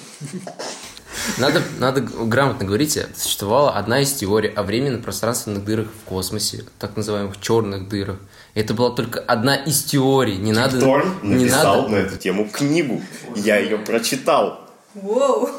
[1.38, 7.40] Надо, надо грамотно говорить, существовала одна из теорий о временно-пространственных дырах в космосе, так называемых
[7.40, 8.16] черных дырах.
[8.54, 10.36] Это была только одна из теорий.
[10.36, 11.88] Не надо, Торн не написал надо.
[11.90, 13.02] на эту тему книгу.
[13.34, 14.60] Я ее прочитал.
[14.94, 15.50] Воу.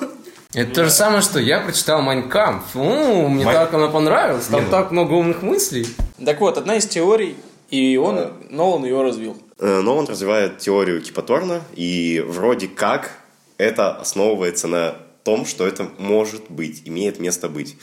[0.54, 2.64] Это то же самое, что я прочитал Mein Kampf.
[2.74, 4.46] мне Mein- так она понравилась.
[4.46, 5.86] Там Не, ну- так много умных мыслей.
[6.26, 7.36] Так вот, одна из теорий,
[7.70, 9.38] и он, Нолан ее развил.
[9.60, 13.12] Э, Но он развивает теорию Кипа Торна, и вроде как
[13.58, 14.96] это основывается на
[15.28, 17.76] том, что это может быть, имеет место быть.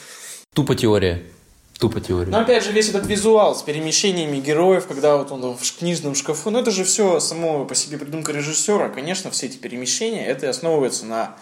[0.55, 1.23] Тупо теория.
[1.79, 2.31] Тупо теория.
[2.31, 6.49] Но опять же, весь этот визуал с перемещениями героев, когда вот он в книжном шкафу,
[6.49, 8.89] ну это же все само по себе придумка режиссера.
[8.89, 11.37] Конечно, все эти перемещения, это основывается на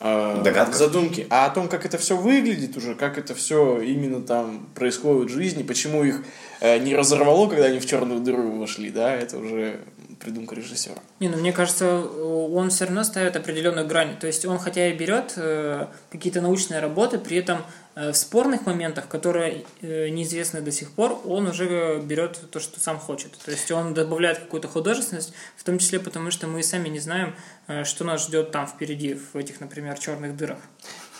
[0.00, 0.76] э, Догадках.
[0.76, 1.26] задумке.
[1.30, 5.34] А о том, как это все выглядит уже, как это все именно там происходит в
[5.34, 6.22] жизни, почему их
[6.60, 9.80] э, не разорвало, когда они в черную дыру вошли, да, это уже
[10.18, 10.96] придумка режиссера.
[11.20, 14.16] Не, ну мне кажется, он все равно ставит определенную грань.
[14.18, 17.62] То есть он хотя и берет э, какие-то научные работы, при этом
[17.94, 22.80] э, в спорных моментах, которые э, неизвестны до сих пор, он уже берет то, что
[22.80, 23.32] сам хочет.
[23.44, 27.34] То есть он добавляет какую-то художественность, в том числе потому, что мы сами не знаем,
[27.66, 30.58] э, что нас ждет там впереди, в этих, например, черных дырах.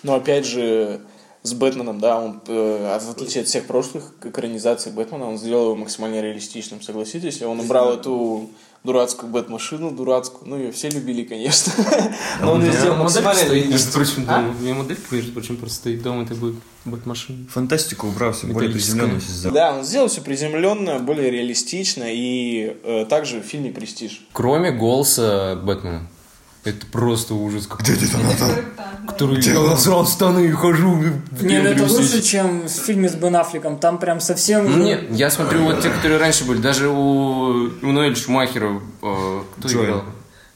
[0.03, 1.01] Но опять же,
[1.47, 5.77] с Бэтменом, да, он, э, в отличие от всех прошлых экранизаций Бэтмена, он сделал его
[5.77, 7.41] максимально реалистичным, согласитесь?
[7.43, 8.51] Он убрал эту
[8.87, 11.73] дурацкую Бэт-машину, дурацкую, ну, ее все любили, конечно,
[12.41, 14.55] но он ее сделал максимально между прочим, дома.
[14.59, 17.47] У меня модель, между прочим, просто стоит дома, это будет машина.
[17.51, 19.51] Фантастику убрал, все более приземленность.
[19.51, 24.27] Да, он сделал все приземленно, более реалистично, и э, также в фильме «Престиж».
[24.33, 26.09] Кроме голоса Бэтмена.
[26.67, 27.69] Это просто ужас.
[27.79, 28.23] Где ты там?
[29.07, 30.97] Который я насрал штаны и хожу.
[31.41, 33.79] Не, ну это лучше, чем в фильме с Бен Аффлеком.
[33.79, 34.69] Там прям совсем...
[34.69, 36.59] Ну нет, я смотрю вот те, которые раньше были.
[36.59, 38.81] Даже у, у Шумахера.
[39.01, 39.85] э, кто Джоэл.
[39.85, 40.05] играл?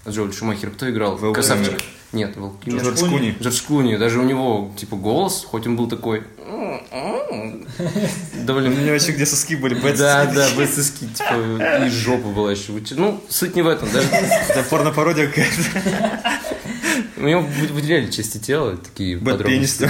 [0.08, 0.70] Джоэль Шумахер.
[0.70, 1.16] Кто играл?
[1.16, 1.78] Вэл Красавчик.
[2.12, 2.34] Нет,
[2.64, 2.82] Килмер.
[2.82, 3.36] Джордж Куни.
[3.40, 3.96] Джордж Клуни.
[3.96, 6.24] Даже у него, типа, голос, хоть он был такой...
[8.34, 8.70] Довольно...
[8.70, 9.96] У меня вообще где соски были, бэт.
[9.96, 12.72] Да, да, без соски, типа, и жопа была еще.
[12.96, 13.90] Ну, суть не в этом.
[13.92, 16.40] Даже Это порно-пародия какая-то.
[17.18, 19.88] у него вы- выделяли части тела, такие Бэт подробности.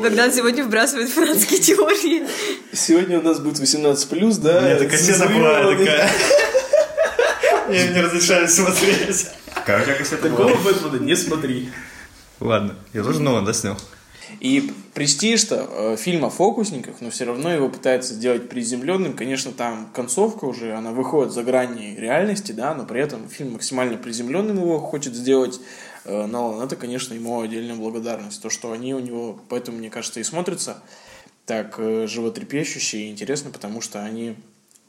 [0.00, 2.26] Богдан сегодня вбрасывает фанатские теории.
[2.72, 4.68] Сегодня у нас будет 18+, да?
[4.68, 6.10] Это кассета была такая.
[7.68, 9.26] Мне не разрешали смотреть.
[9.54, 10.54] Какая кассета была?
[10.54, 11.70] Бэтмена не смотри.
[12.40, 13.76] Ладно, я тоже Нолан, да, снял?
[14.38, 19.14] И престиж-то э, фильм о фокусниках, но все равно его пытаются сделать приземленным.
[19.14, 23.98] Конечно, там концовка уже, она выходит за грани реальности, да, но при этом фильм максимально
[23.98, 25.60] приземленным его хочет сделать
[26.04, 26.62] э, Нолан.
[26.62, 28.42] Это, конечно, ему отдельная благодарность.
[28.42, 30.82] То, что они у него, поэтому, мне кажется, и смотрятся
[31.46, 34.36] так э, животрепещуще и интересно, потому что они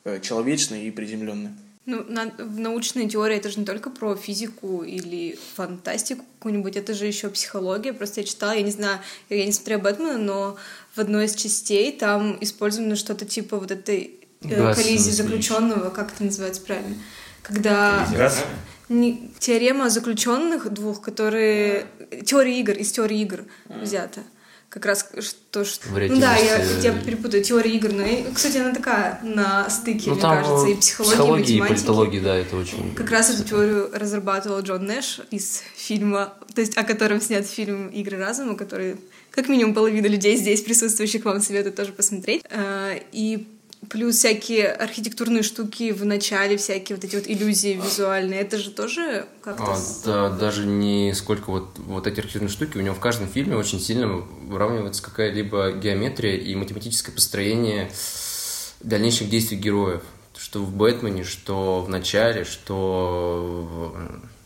[0.04, 1.54] э, человечные и приземленные.
[1.88, 6.94] Ну, на- в научной теории это же не только про физику или фантастику какую-нибудь, это
[6.94, 7.92] же еще психология.
[7.92, 9.00] Просто я читала, я не знаю,
[9.30, 10.58] я не смотрела Бэтмена, но
[10.94, 16.24] в одной из частей там использовано что-то типа вот этой э, коллизии заключенного, как это
[16.24, 16.96] называется правильно?
[17.42, 18.46] Когда Раз.
[18.92, 21.86] Не- теорема заключенных двух, которые
[22.26, 24.22] теория игр из теории игр взята.
[24.70, 25.90] Как раз что, что...
[25.90, 29.70] Ну да, я, Вариативность, я э, перепутаю теория игр, но и, кстати, она такая на
[29.70, 31.86] стыке, Ну мне там кажется, и э, психологии, и психология и математики.
[31.86, 32.96] политология, да, это очень...
[32.96, 37.90] Как раз эту теорию разрабатывал Джон Нэш из фильма, то есть о котором снят фильм
[37.90, 38.96] «Игры разума», который,
[39.32, 42.42] как минимум, половина людей здесь присутствующих вам советую тоже посмотреть.
[42.50, 43.46] А, И
[43.92, 49.26] плюс всякие архитектурные штуки в начале, всякие вот эти вот иллюзии визуальные, это же тоже
[49.44, 49.74] как-то...
[49.74, 53.58] А, да, даже не сколько вот, вот эти архитектурные штуки, у него в каждом фильме
[53.58, 57.92] очень сильно выравнивается какая-либо геометрия и математическое построение
[58.80, 60.02] дальнейших действий героев.
[60.38, 63.94] Что в Бэтмене, что в начале, что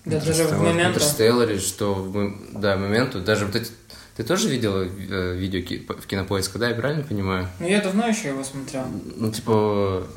[0.03, 0.95] в Да, даже в в момент...
[0.95, 3.69] Интерстелларе, что в, да, моменту, даже вот эти...
[4.15, 7.49] Ты тоже видела э, видео ки- в кинопоиске, да, я правильно понимаю?
[7.59, 8.85] Ну, я давно еще его смотрел.
[9.17, 10.07] Ну, типа,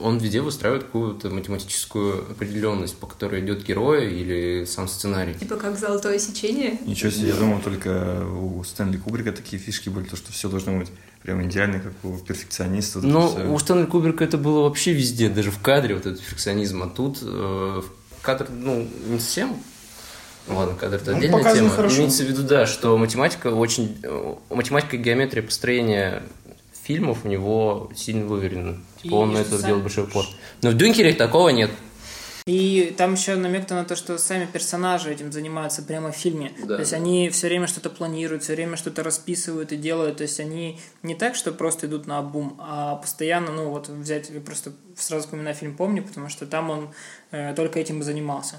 [0.00, 5.34] он везде выстраивает какую-то математическую определенность, по которой идет герой или сам сценарий.
[5.34, 6.78] Типа как «Золотое сечение».
[6.84, 10.78] Ничего себе, я думал, только у Стэнли Кубрика такие фишки были, то, что все должно
[10.78, 10.88] быть
[11.22, 13.00] прям идеально, как у перфекциониста.
[13.00, 13.50] Но всё.
[13.52, 17.18] у Стэнли Кубрика это было вообще везде, даже в кадре вот этот перфекционизм, а тут
[17.22, 17.82] э,
[18.22, 19.54] кадр, ну, не совсем
[20.48, 21.70] Ладно, кадр это Ну, отдельная тема.
[21.70, 21.96] хорошо.
[21.98, 23.96] Имеется в виду, да, что математика очень...
[24.48, 26.22] Математика и геометрия построения
[26.82, 28.78] фильмов у него сильно выверена.
[29.02, 30.24] Типа он на это сам- делал большой упор.
[30.62, 31.70] Но в Дюнкере такого нет.
[32.46, 36.52] И там еще намек на то, что сами персонажи этим занимаются прямо в фильме.
[36.64, 36.76] Да.
[36.76, 40.16] То есть они все время что-то планируют, все время что-то расписывают и делают.
[40.16, 44.30] То есть они не так, что просто идут на обум, а постоянно, ну вот взять,
[44.30, 46.88] я просто сразу вспоминаю фильм «Помни», потому что там он
[47.30, 48.56] э, только этим и занимался.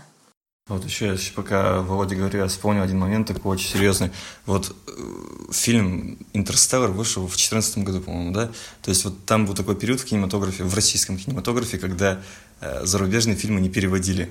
[0.67, 4.11] Вот еще, я пока Володя говорил, я вспомнил один момент такой очень серьезный.
[4.45, 8.47] Вот э, фильм «Интерстеллар» вышел в 2014 году, по-моему, да?
[8.83, 12.21] То есть вот там был такой период в кинематографе, в российском кинематографе, когда
[12.61, 14.25] э, зарубежные фильмы не переводили.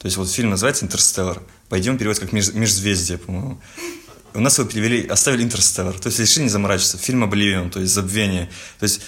[0.00, 1.40] То есть вот фильм называется «Интерстеллар».
[1.68, 3.58] Пойдем переводить как «Меж- «Межзвездие», по-моему.
[4.34, 5.98] У нас его перевели, оставили «Интерстеллар».
[5.98, 6.98] То есть решили не заморачиваться.
[6.98, 8.50] Фильм «Обливион», то есть «Забвение».
[8.80, 9.02] То есть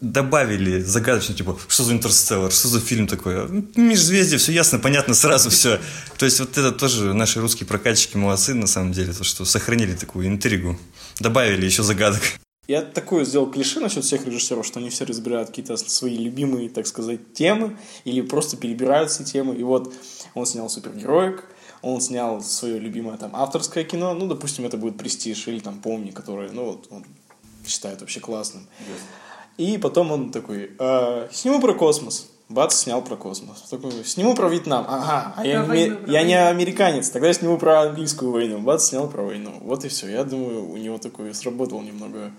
[0.00, 3.48] добавили загадочно, типа, что за интерстеллар, что за фильм такой?
[3.76, 5.78] Межзвездие, все ясно, понятно, сразу все.
[6.18, 9.94] То есть вот это тоже наши русские прокатчики молодцы, на самом деле, то, что сохранили
[9.94, 10.78] такую интригу.
[11.18, 12.22] Добавили еще загадок.
[12.68, 16.86] Я такое сделал клише насчет всех режиссеров, что они все разбирают какие-то свои любимые, так
[16.86, 19.56] сказать, темы или просто перебирают все темы.
[19.56, 19.92] И вот
[20.34, 21.44] он снял супергероик,
[21.82, 26.10] он снял свое любимое там авторское кино, ну, допустим, это будет «Престиж» или там «Помни»,
[26.10, 27.04] который, ну, вот он
[27.66, 28.66] считает вообще классным.
[29.56, 32.28] И потом он такой, «А, сниму про космос.
[32.48, 33.62] Бац, снял про космос.
[33.70, 34.84] Такой, сниму про Вьетнам.
[34.88, 38.58] Ага, а я, не, войну, про я не американец, тогда я сниму про английскую войну.
[38.58, 39.52] Бац, снял про войну.
[39.60, 40.08] Вот и все.
[40.08, 42.32] Я думаю, у него такой сработал немного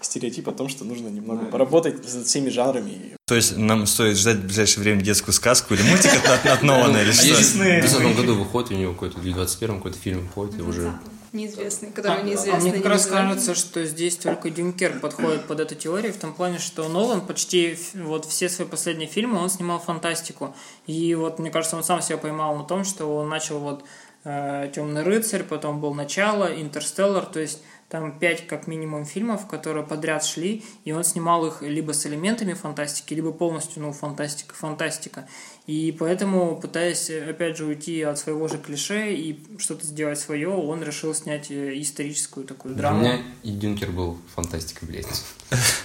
[0.00, 3.16] стереотип о том, что нужно немного поработать над всеми жанрами.
[3.26, 6.98] То есть нам стоит ждать в ближайшее время детскую сказку или мультик от, от, Нолана
[6.98, 7.22] или А что?
[7.22, 10.92] в 2020 году выходит у него какой-то, или в 21 какой-то фильм выходит, и уже...
[11.34, 12.60] Неизвестный, который А неизвестный.
[12.60, 16.60] мне как раз кажется, что здесь только Дюнкер подходит под эту теорию, в том плане,
[16.60, 20.54] что Нолан почти вот все свои последние фильмы он снимал фантастику.
[20.86, 23.84] И вот, мне кажется, он сам себя поймал на том, что он начал вот
[24.24, 27.60] Темный рыцарь, потом был начало, Интерстеллар, то есть
[27.94, 32.52] там пять как минимум фильмов, которые подряд шли, и он снимал их либо с элементами
[32.52, 35.28] фантастики, либо полностью, ну, фантастика, фантастика.
[35.68, 40.82] И поэтому, пытаясь, опять же, уйти от своего же клише и что-то сделать свое, он
[40.82, 42.98] решил снять э, историческую такую драму.
[42.98, 45.06] меня и Дюнкер был фантастика, блядь.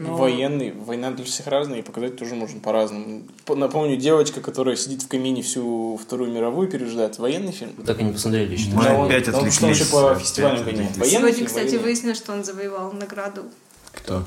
[0.00, 3.22] Но- Военный, война для всех разная, и показать тоже можно по-разному.
[3.48, 7.18] Напомню, девочка, которая сидит в камине всю Вторую мировую пережидает.
[7.18, 7.72] Военный фильм?
[7.84, 8.70] Так и не посмотрели еще.
[8.70, 9.80] Мы Да, опять он что, он отвлеклись.
[9.80, 10.90] еще по фестивалям гоняет.
[10.90, 10.96] отвлеклись.
[11.12, 11.82] Военный Сегодня, кстати, военный.
[11.82, 13.42] выяснилось, что он завоевал награду
[13.92, 14.24] Кто?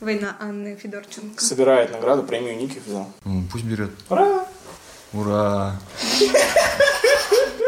[0.00, 1.42] «Война Анны Федорченко».
[1.42, 3.08] Собирает награду, премию Ники взял.
[3.24, 3.90] Ну, пусть берет.
[4.08, 4.46] Ура!
[5.12, 5.80] Ура!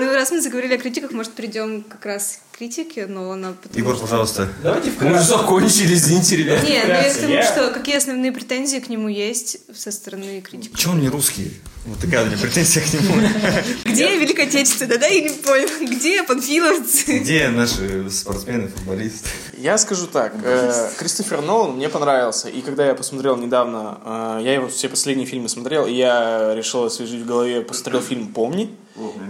[0.01, 3.53] Ну, раз мы заговорили о критиках, может, перейдем как раз к критике Нолана.
[3.61, 4.49] потому Егор, что- пожалуйста.
[4.63, 6.63] Давайте Мы уже закончили, извините, ребят.
[6.63, 10.41] Не, ну я к Вкратце, тому, что какие основные претензии к нему есть со стороны
[10.41, 10.73] критиков.
[10.73, 11.53] Почему он не русский?
[11.87, 13.15] Вот такая у меня претензия к нему.
[13.87, 14.87] Где Великое Отечество?
[14.87, 15.69] Да, я не понял.
[15.97, 17.19] Где панфиловцы?
[17.21, 19.29] Где наши спортсмены, футболисты?
[19.57, 24.55] Я скажу так, э, Кристофер Нолан мне понравился, и когда я посмотрел недавно, э, я
[24.55, 28.71] его все последние фильмы смотрел, и я решил освежить в голове, посмотрел фильм «Помни»,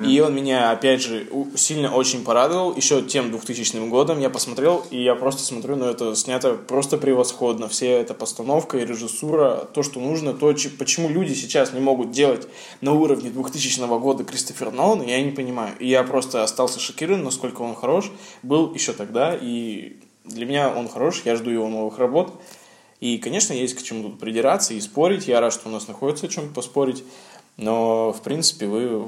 [0.04, 5.00] и он меня, опять же, сильно очень порадовал, еще тем 2000 годом я посмотрел, и
[5.00, 10.00] я просто смотрю, ну это снято просто превосходно, вся эта постановка и режиссура, то, что
[10.00, 12.48] нужно, то, че- почему люди сейчас не могут делать
[12.80, 17.62] на уровне 2000 года Кристофер Нолан, я не понимаю, и я просто остался шокирован, насколько
[17.62, 18.10] он хорош,
[18.42, 22.40] был еще тогда, и для меня он хорош, я жду его новых работ.
[23.00, 25.26] И, конечно, есть к чему тут придираться и спорить.
[25.26, 27.02] Я рад, что у нас находится о чем поспорить.
[27.56, 29.02] Но, в принципе, вы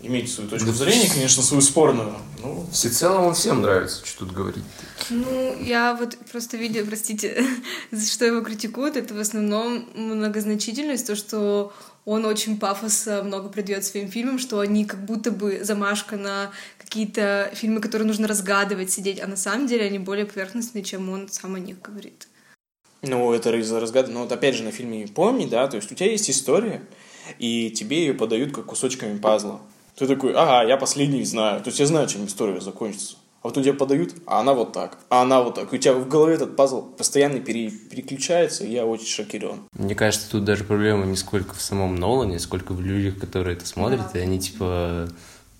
[0.00, 2.14] имеете свою точку зрения, конечно, свою спорную.
[2.42, 4.64] Ну, Всецело он всем нравится, что тут говорить.
[5.10, 7.44] Ну, я вот просто видела, простите,
[7.90, 11.72] за что его критикуют, это в основном многозначительность, то, что
[12.04, 17.50] он очень пафоса много придает своим фильмам, что они как будто бы замашка на какие-то
[17.54, 21.54] фильмы, которые нужно разгадывать, сидеть, а на самом деле они более поверхностные, чем он сам
[21.56, 22.28] о них говорит.
[23.02, 24.10] Ну, это из-за разгадки.
[24.10, 26.82] Но вот опять же на фильме «Помни», да, то есть у тебя есть история,
[27.38, 29.60] и тебе ее подают как кусочками пазла.
[29.98, 31.60] Ты такой, ага, я последний знаю.
[31.60, 33.16] То есть я знаю, чем история закончится.
[33.42, 35.72] А вот у тебя подают, а она вот так, а она вот так.
[35.72, 39.60] И у тебя в голове этот пазл постоянно пере- переключается, и я очень шокирован.
[39.72, 43.64] Мне кажется, тут даже проблема не сколько в самом Нолане, сколько в людях, которые это
[43.66, 45.08] смотрят, и они типа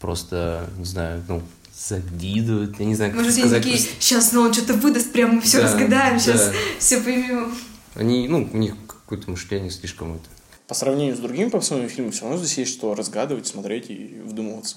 [0.01, 1.41] просто, не знаю, ну,
[1.77, 3.63] завидуют, я не знаю, как Может, это они сказать.
[3.73, 6.53] такие, сейчас, он что-то выдаст, прям мы все Да, разгадаем, сейчас да.
[6.81, 7.55] все поймем.
[7.95, 10.25] Они, ну, у них какое-то мышление слишком это.
[10.69, 14.77] По сравнению с другими попсовыми фильмами, все равно здесь есть что разгадывать, смотреть и вдумываться.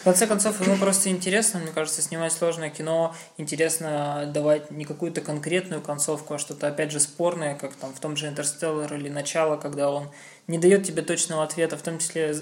[0.00, 5.20] В конце концов, ему просто интересно, мне кажется, снимать сложное кино, интересно давать не какую-то
[5.20, 9.56] конкретную концовку, а что-то, опять же, спорное, как там в том же «Интерстеллар» или «Начало»,
[9.56, 10.08] когда он
[10.50, 12.36] не дает тебе точного ответа, в том числе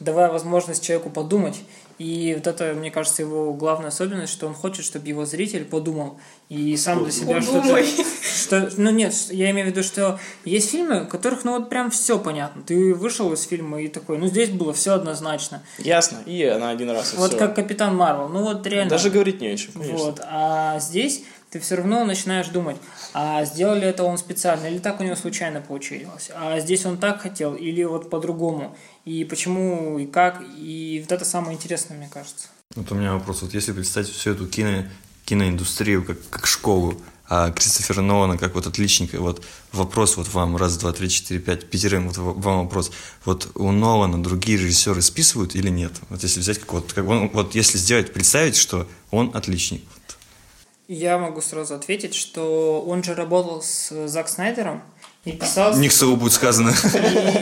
[0.00, 1.56] давая возможность человеку подумать.
[1.98, 6.20] И вот это, мне кажется, его главная особенность, что он хочет, чтобы его зритель подумал
[6.48, 7.84] и сам для себя что-то...
[8.22, 11.90] Что, ну нет, я имею в виду, что есть фильмы, в которых, ну вот прям
[11.90, 12.62] все понятно.
[12.62, 15.62] Ты вышел из фильма и такой, ну здесь было все однозначно.
[15.78, 16.18] Ясно.
[16.24, 17.38] И на один раз и Вот всё.
[17.38, 18.28] как Капитан Марвел.
[18.28, 18.90] Ну вот реально.
[18.90, 19.96] Даже говорить не о чем, конечно.
[19.96, 20.20] Вот.
[20.22, 22.76] А здесь ты все равно начинаешь думать,
[23.14, 27.22] а сделали это он специально, или так у него случайно получилось, а здесь он так
[27.22, 32.48] хотел, или вот по-другому, и почему, и как, и вот это самое интересное, мне кажется.
[32.74, 33.42] Вот у меня вопрос.
[33.42, 34.84] Вот если представить всю эту кино,
[35.24, 40.78] киноиндустрию как, как школу, а Кристофера Нолана как вот отличника, вот вопрос вот вам, раз,
[40.78, 42.90] два, три, четыре, пять, пятерым, вот вам вопрос.
[43.24, 45.92] Вот у Нолана другие режиссеры списывают или нет?
[46.08, 49.82] Вот если взять как вот, как он, вот если сделать, представить, что он отличник.
[50.88, 54.82] Я могу сразу ответить, что он же работал с Зак Снайдером
[55.26, 56.72] и писал, Не к слову будет сказано.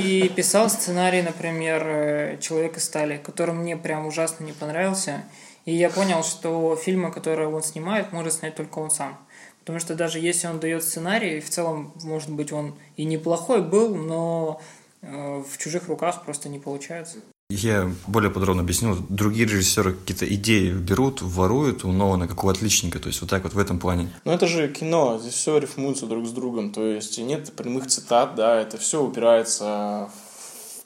[0.01, 5.23] и писал сценарий, например, э, «Человек из стали», который мне прям ужасно не понравился.
[5.65, 9.17] И я понял, что фильмы, которые он снимает, может снять только он сам.
[9.61, 13.95] Потому что даже если он дает сценарий, в целом, может быть, он и неплохой был,
[13.95, 14.61] но
[15.03, 17.19] э, в чужих руках просто не получается.
[17.49, 18.97] Я более подробно объясню.
[19.09, 22.99] Другие режиссеры какие-то идеи берут, воруют у Нолана как у отличника.
[22.99, 24.11] То есть вот так вот в этом плане.
[24.25, 28.35] Но это же кино, здесь все рифмуется друг с другом, то есть нет прямых цитат,
[28.35, 30.26] да, это все упирается в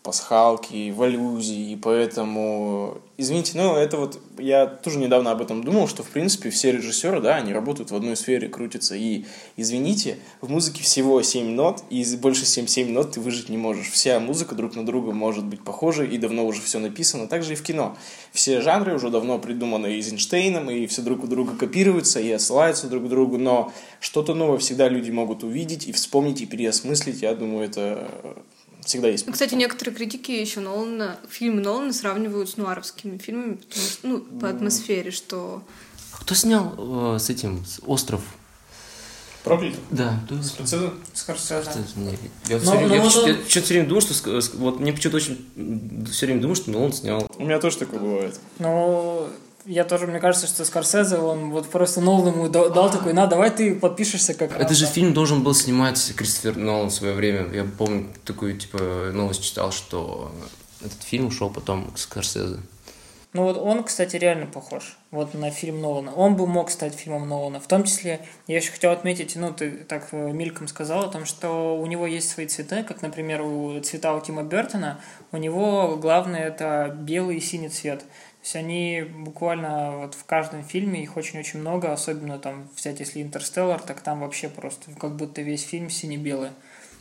[0.03, 5.89] пасхалки, в аллюзии, и поэтому, извините, но это вот, я тоже недавно об этом думал,
[5.89, 9.27] что, в принципе, все режиссеры, да, они работают в одной сфере, крутятся, и,
[9.59, 13.91] извините, в музыке всего 7 нот, и больше 7-7 нот ты выжить не можешь.
[13.91, 17.53] Вся музыка друг на друга может быть похожа, и давно уже все написано, так же
[17.53, 17.97] и в кино.
[18.33, 23.05] Все жанры уже давно придуманы Эйзенштейном, и все друг у друга копируются, и отсылаются друг
[23.05, 23.71] к другу, но
[24.01, 28.09] что-то новое всегда люди могут увидеть и вспомнить, и переосмыслить, я думаю, это
[28.85, 29.27] всегда есть.
[29.27, 34.21] Ну, Кстати, некоторые критики еще Нолана, фильмы Нолана сравнивают с нуаровскими фильмами, потому что, ну,
[34.21, 35.63] по атмосфере, что...
[36.13, 38.21] А Кто снял э, с этим, с «Остров»?
[39.45, 39.81] Проклятый.
[39.91, 40.43] Да, да.
[41.15, 41.71] Скорсезе.
[41.97, 42.19] Мне-
[42.49, 44.93] Я Но- все время, но я он- я что-то все время думаю, что вот мне
[44.93, 47.27] почему-то очень все время думаю, что он снял.
[47.39, 48.39] У меня тоже такое бывает.
[48.59, 49.29] Ну,
[49.65, 53.27] я тоже, мне кажется, что Скорсезе, он вот просто Нолану ему да- дал такой, на,
[53.27, 54.59] давай ты подпишешься как...
[54.59, 57.53] Это же фильм должен был снимать Кристофер Нолан в свое время.
[57.53, 60.33] Я помню такую типа новость читал, что
[60.81, 62.59] этот фильм ушел потом к Скорсезе.
[63.33, 66.13] Ну вот он, кстати, реально похож вот на фильм Нолана.
[66.13, 67.61] Он бы мог стать фильмом Нолана.
[67.61, 71.25] В том числе, я еще хотел отметить, ну, ты так э, мельком сказал о том,
[71.27, 75.01] что у него есть свои цвета, как, например, у цвета у Тима Бертона.
[75.31, 78.05] У него главное это белый и синий цвет.
[78.41, 83.23] То есть они буквально вот в каждом фильме, их очень-очень много, особенно там взять, если
[83.23, 86.51] Интерстеллар, так там вообще просто как будто весь фильм сине-белый.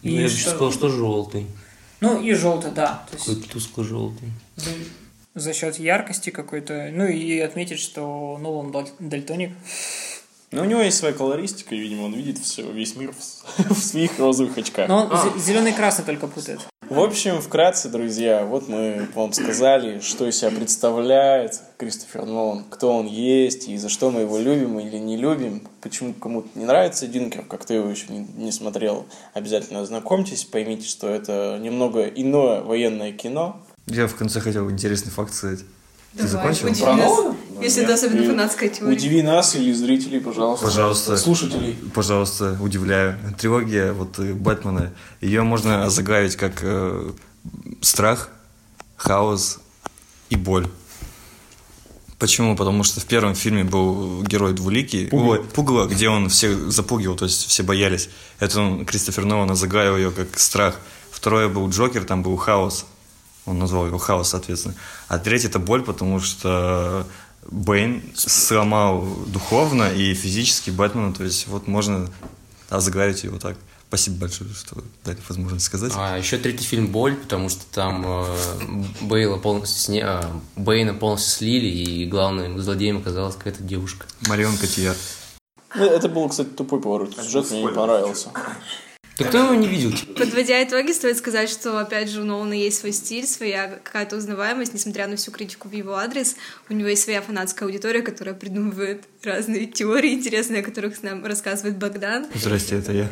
[0.03, 1.47] Ну, я бы сказал, что желтый.
[2.01, 3.05] Ну и желтый, да.
[3.09, 4.29] То есть Такой тускло-желтый.
[4.55, 4.69] за-
[5.35, 6.89] за счет яркости какой-то.
[6.93, 9.51] Ну и отметить, что Нолан даль- дальтоник.
[10.51, 13.77] Но у него есть своя колористика, и, видимо, он видит все, весь мир в, в
[13.79, 14.89] своих розовых очках.
[14.89, 16.59] Но он зеленый и красный только путает.
[16.89, 22.97] В общем, вкратце, друзья, вот мы вам сказали, что из себя представляет Кристофер Нолан, кто
[22.97, 27.05] он есть, и за что мы его любим или не любим, почему кому-то не нравится
[27.05, 32.61] Дюнкер, как ты его еще не, не смотрел, обязательно ознакомьтесь, поймите, что это немного иное
[32.61, 33.61] военное кино.
[33.85, 35.59] Я в конце хотел интересный факт сказать.
[36.17, 36.67] Ты Давай, закончил?
[36.67, 37.09] удиви Про нас.
[37.09, 37.37] Нолана?
[37.61, 38.95] Если это особенно фанатская теория.
[38.95, 40.65] Удиви нас или зрителей, пожалуйста.
[40.65, 41.17] Пожалуйста.
[41.17, 41.75] Слушателей.
[41.93, 43.17] Пожалуйста, удивляю.
[43.37, 47.11] Трилогия вот э, Бэтмена, ее можно озаглавить как э,
[47.81, 48.29] страх,
[48.95, 49.59] хаос
[50.29, 50.67] и боль.
[52.17, 52.55] Почему?
[52.55, 57.25] Потому что в первом фильме был герой двуликий, Ой, Пугало, где он всех запугивал, то
[57.25, 58.09] есть все боялись.
[58.39, 60.75] Это он, Кристофер Нолан заглавил ее как страх.
[61.11, 62.85] Второе был Джокер, там был хаос.
[63.45, 64.75] Он назвал его хаос, соответственно.
[65.07, 67.05] А третий это боль, потому что
[67.49, 71.13] Бэйн сломал духовно и физически Бэтмена.
[71.13, 72.09] То есть вот можно
[72.69, 73.57] озаглавить его так.
[73.87, 75.91] Спасибо большое, что дали возможность сказать.
[75.95, 78.35] А еще третий фильм «Боль», потому что там э,
[79.01, 80.03] Бейла полностью сне...
[80.05, 84.05] а, Бэйна полностью слили, и главным злодеем оказалась какая-то девушка.
[84.27, 84.95] Марион Котияр.
[85.73, 87.15] Ну, Это был, кстати, тупой поворот.
[87.15, 88.29] Сюжет мне не понравился.
[89.19, 89.91] Да кто его не видел?
[89.91, 90.13] типа?
[90.19, 94.73] Подводя итоги, стоит сказать, что, опять же, у Нолана есть свой стиль, своя какая-то узнаваемость,
[94.73, 96.35] несмотря на всю критику в его адрес.
[96.69, 101.77] У него есть своя фанатская аудитория, которая придумывает разные теории интересные, о которых нам рассказывает
[101.77, 102.27] Богдан.
[102.33, 103.09] Здрасте, это я.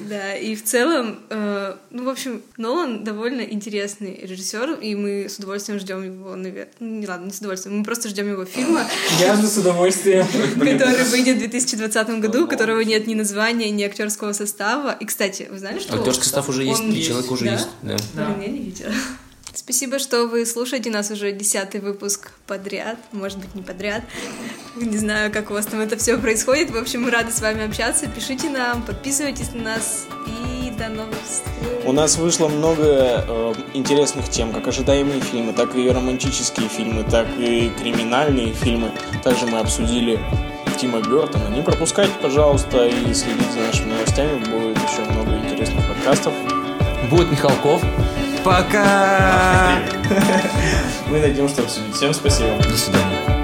[0.00, 5.38] Да, и в целом, э, ну, в общем, Нолан довольно интересный режиссер, и мы с
[5.38, 8.84] удовольствием ждем его, наверное, не ладно, не с удовольствием, мы просто ждем его фильма,
[9.20, 10.26] Я жду с удовольствием.
[10.26, 14.96] который выйдет в 2020 году, у которого нет ни названия, ни актерского состава.
[14.98, 17.52] И, кстати, вы знали, что Актерский состав уже есть, и человек уже да?
[17.52, 17.68] есть.
[17.82, 17.96] Да.
[18.26, 18.92] Блин, я не видела.
[19.54, 22.96] Спасибо, что вы слушаете нас уже десятый выпуск подряд.
[23.12, 24.02] Может быть, не подряд.
[24.76, 26.70] Не знаю, как у вас там это все происходит.
[26.70, 28.06] В общем, мы рады с вами общаться.
[28.06, 30.06] Пишите нам, подписывайтесь на нас.
[30.26, 31.84] И до новых встреч.
[31.84, 37.26] У нас вышло много э, интересных тем, как ожидаемые фильмы, так и романтические фильмы, так
[37.38, 38.92] и криминальные фильмы.
[39.24, 40.20] Также мы обсудили
[40.78, 41.48] Тима Бертона.
[41.48, 44.38] Не пропускайте, пожалуйста, и следите за нашими новостями.
[44.44, 46.32] Будет еще много интересных подкастов.
[47.10, 47.82] Будет Михалков.
[48.44, 49.78] Пока!
[51.08, 51.94] Мы найдем, что обсудить.
[51.94, 52.56] Всем спасибо.
[52.58, 53.37] До свидания.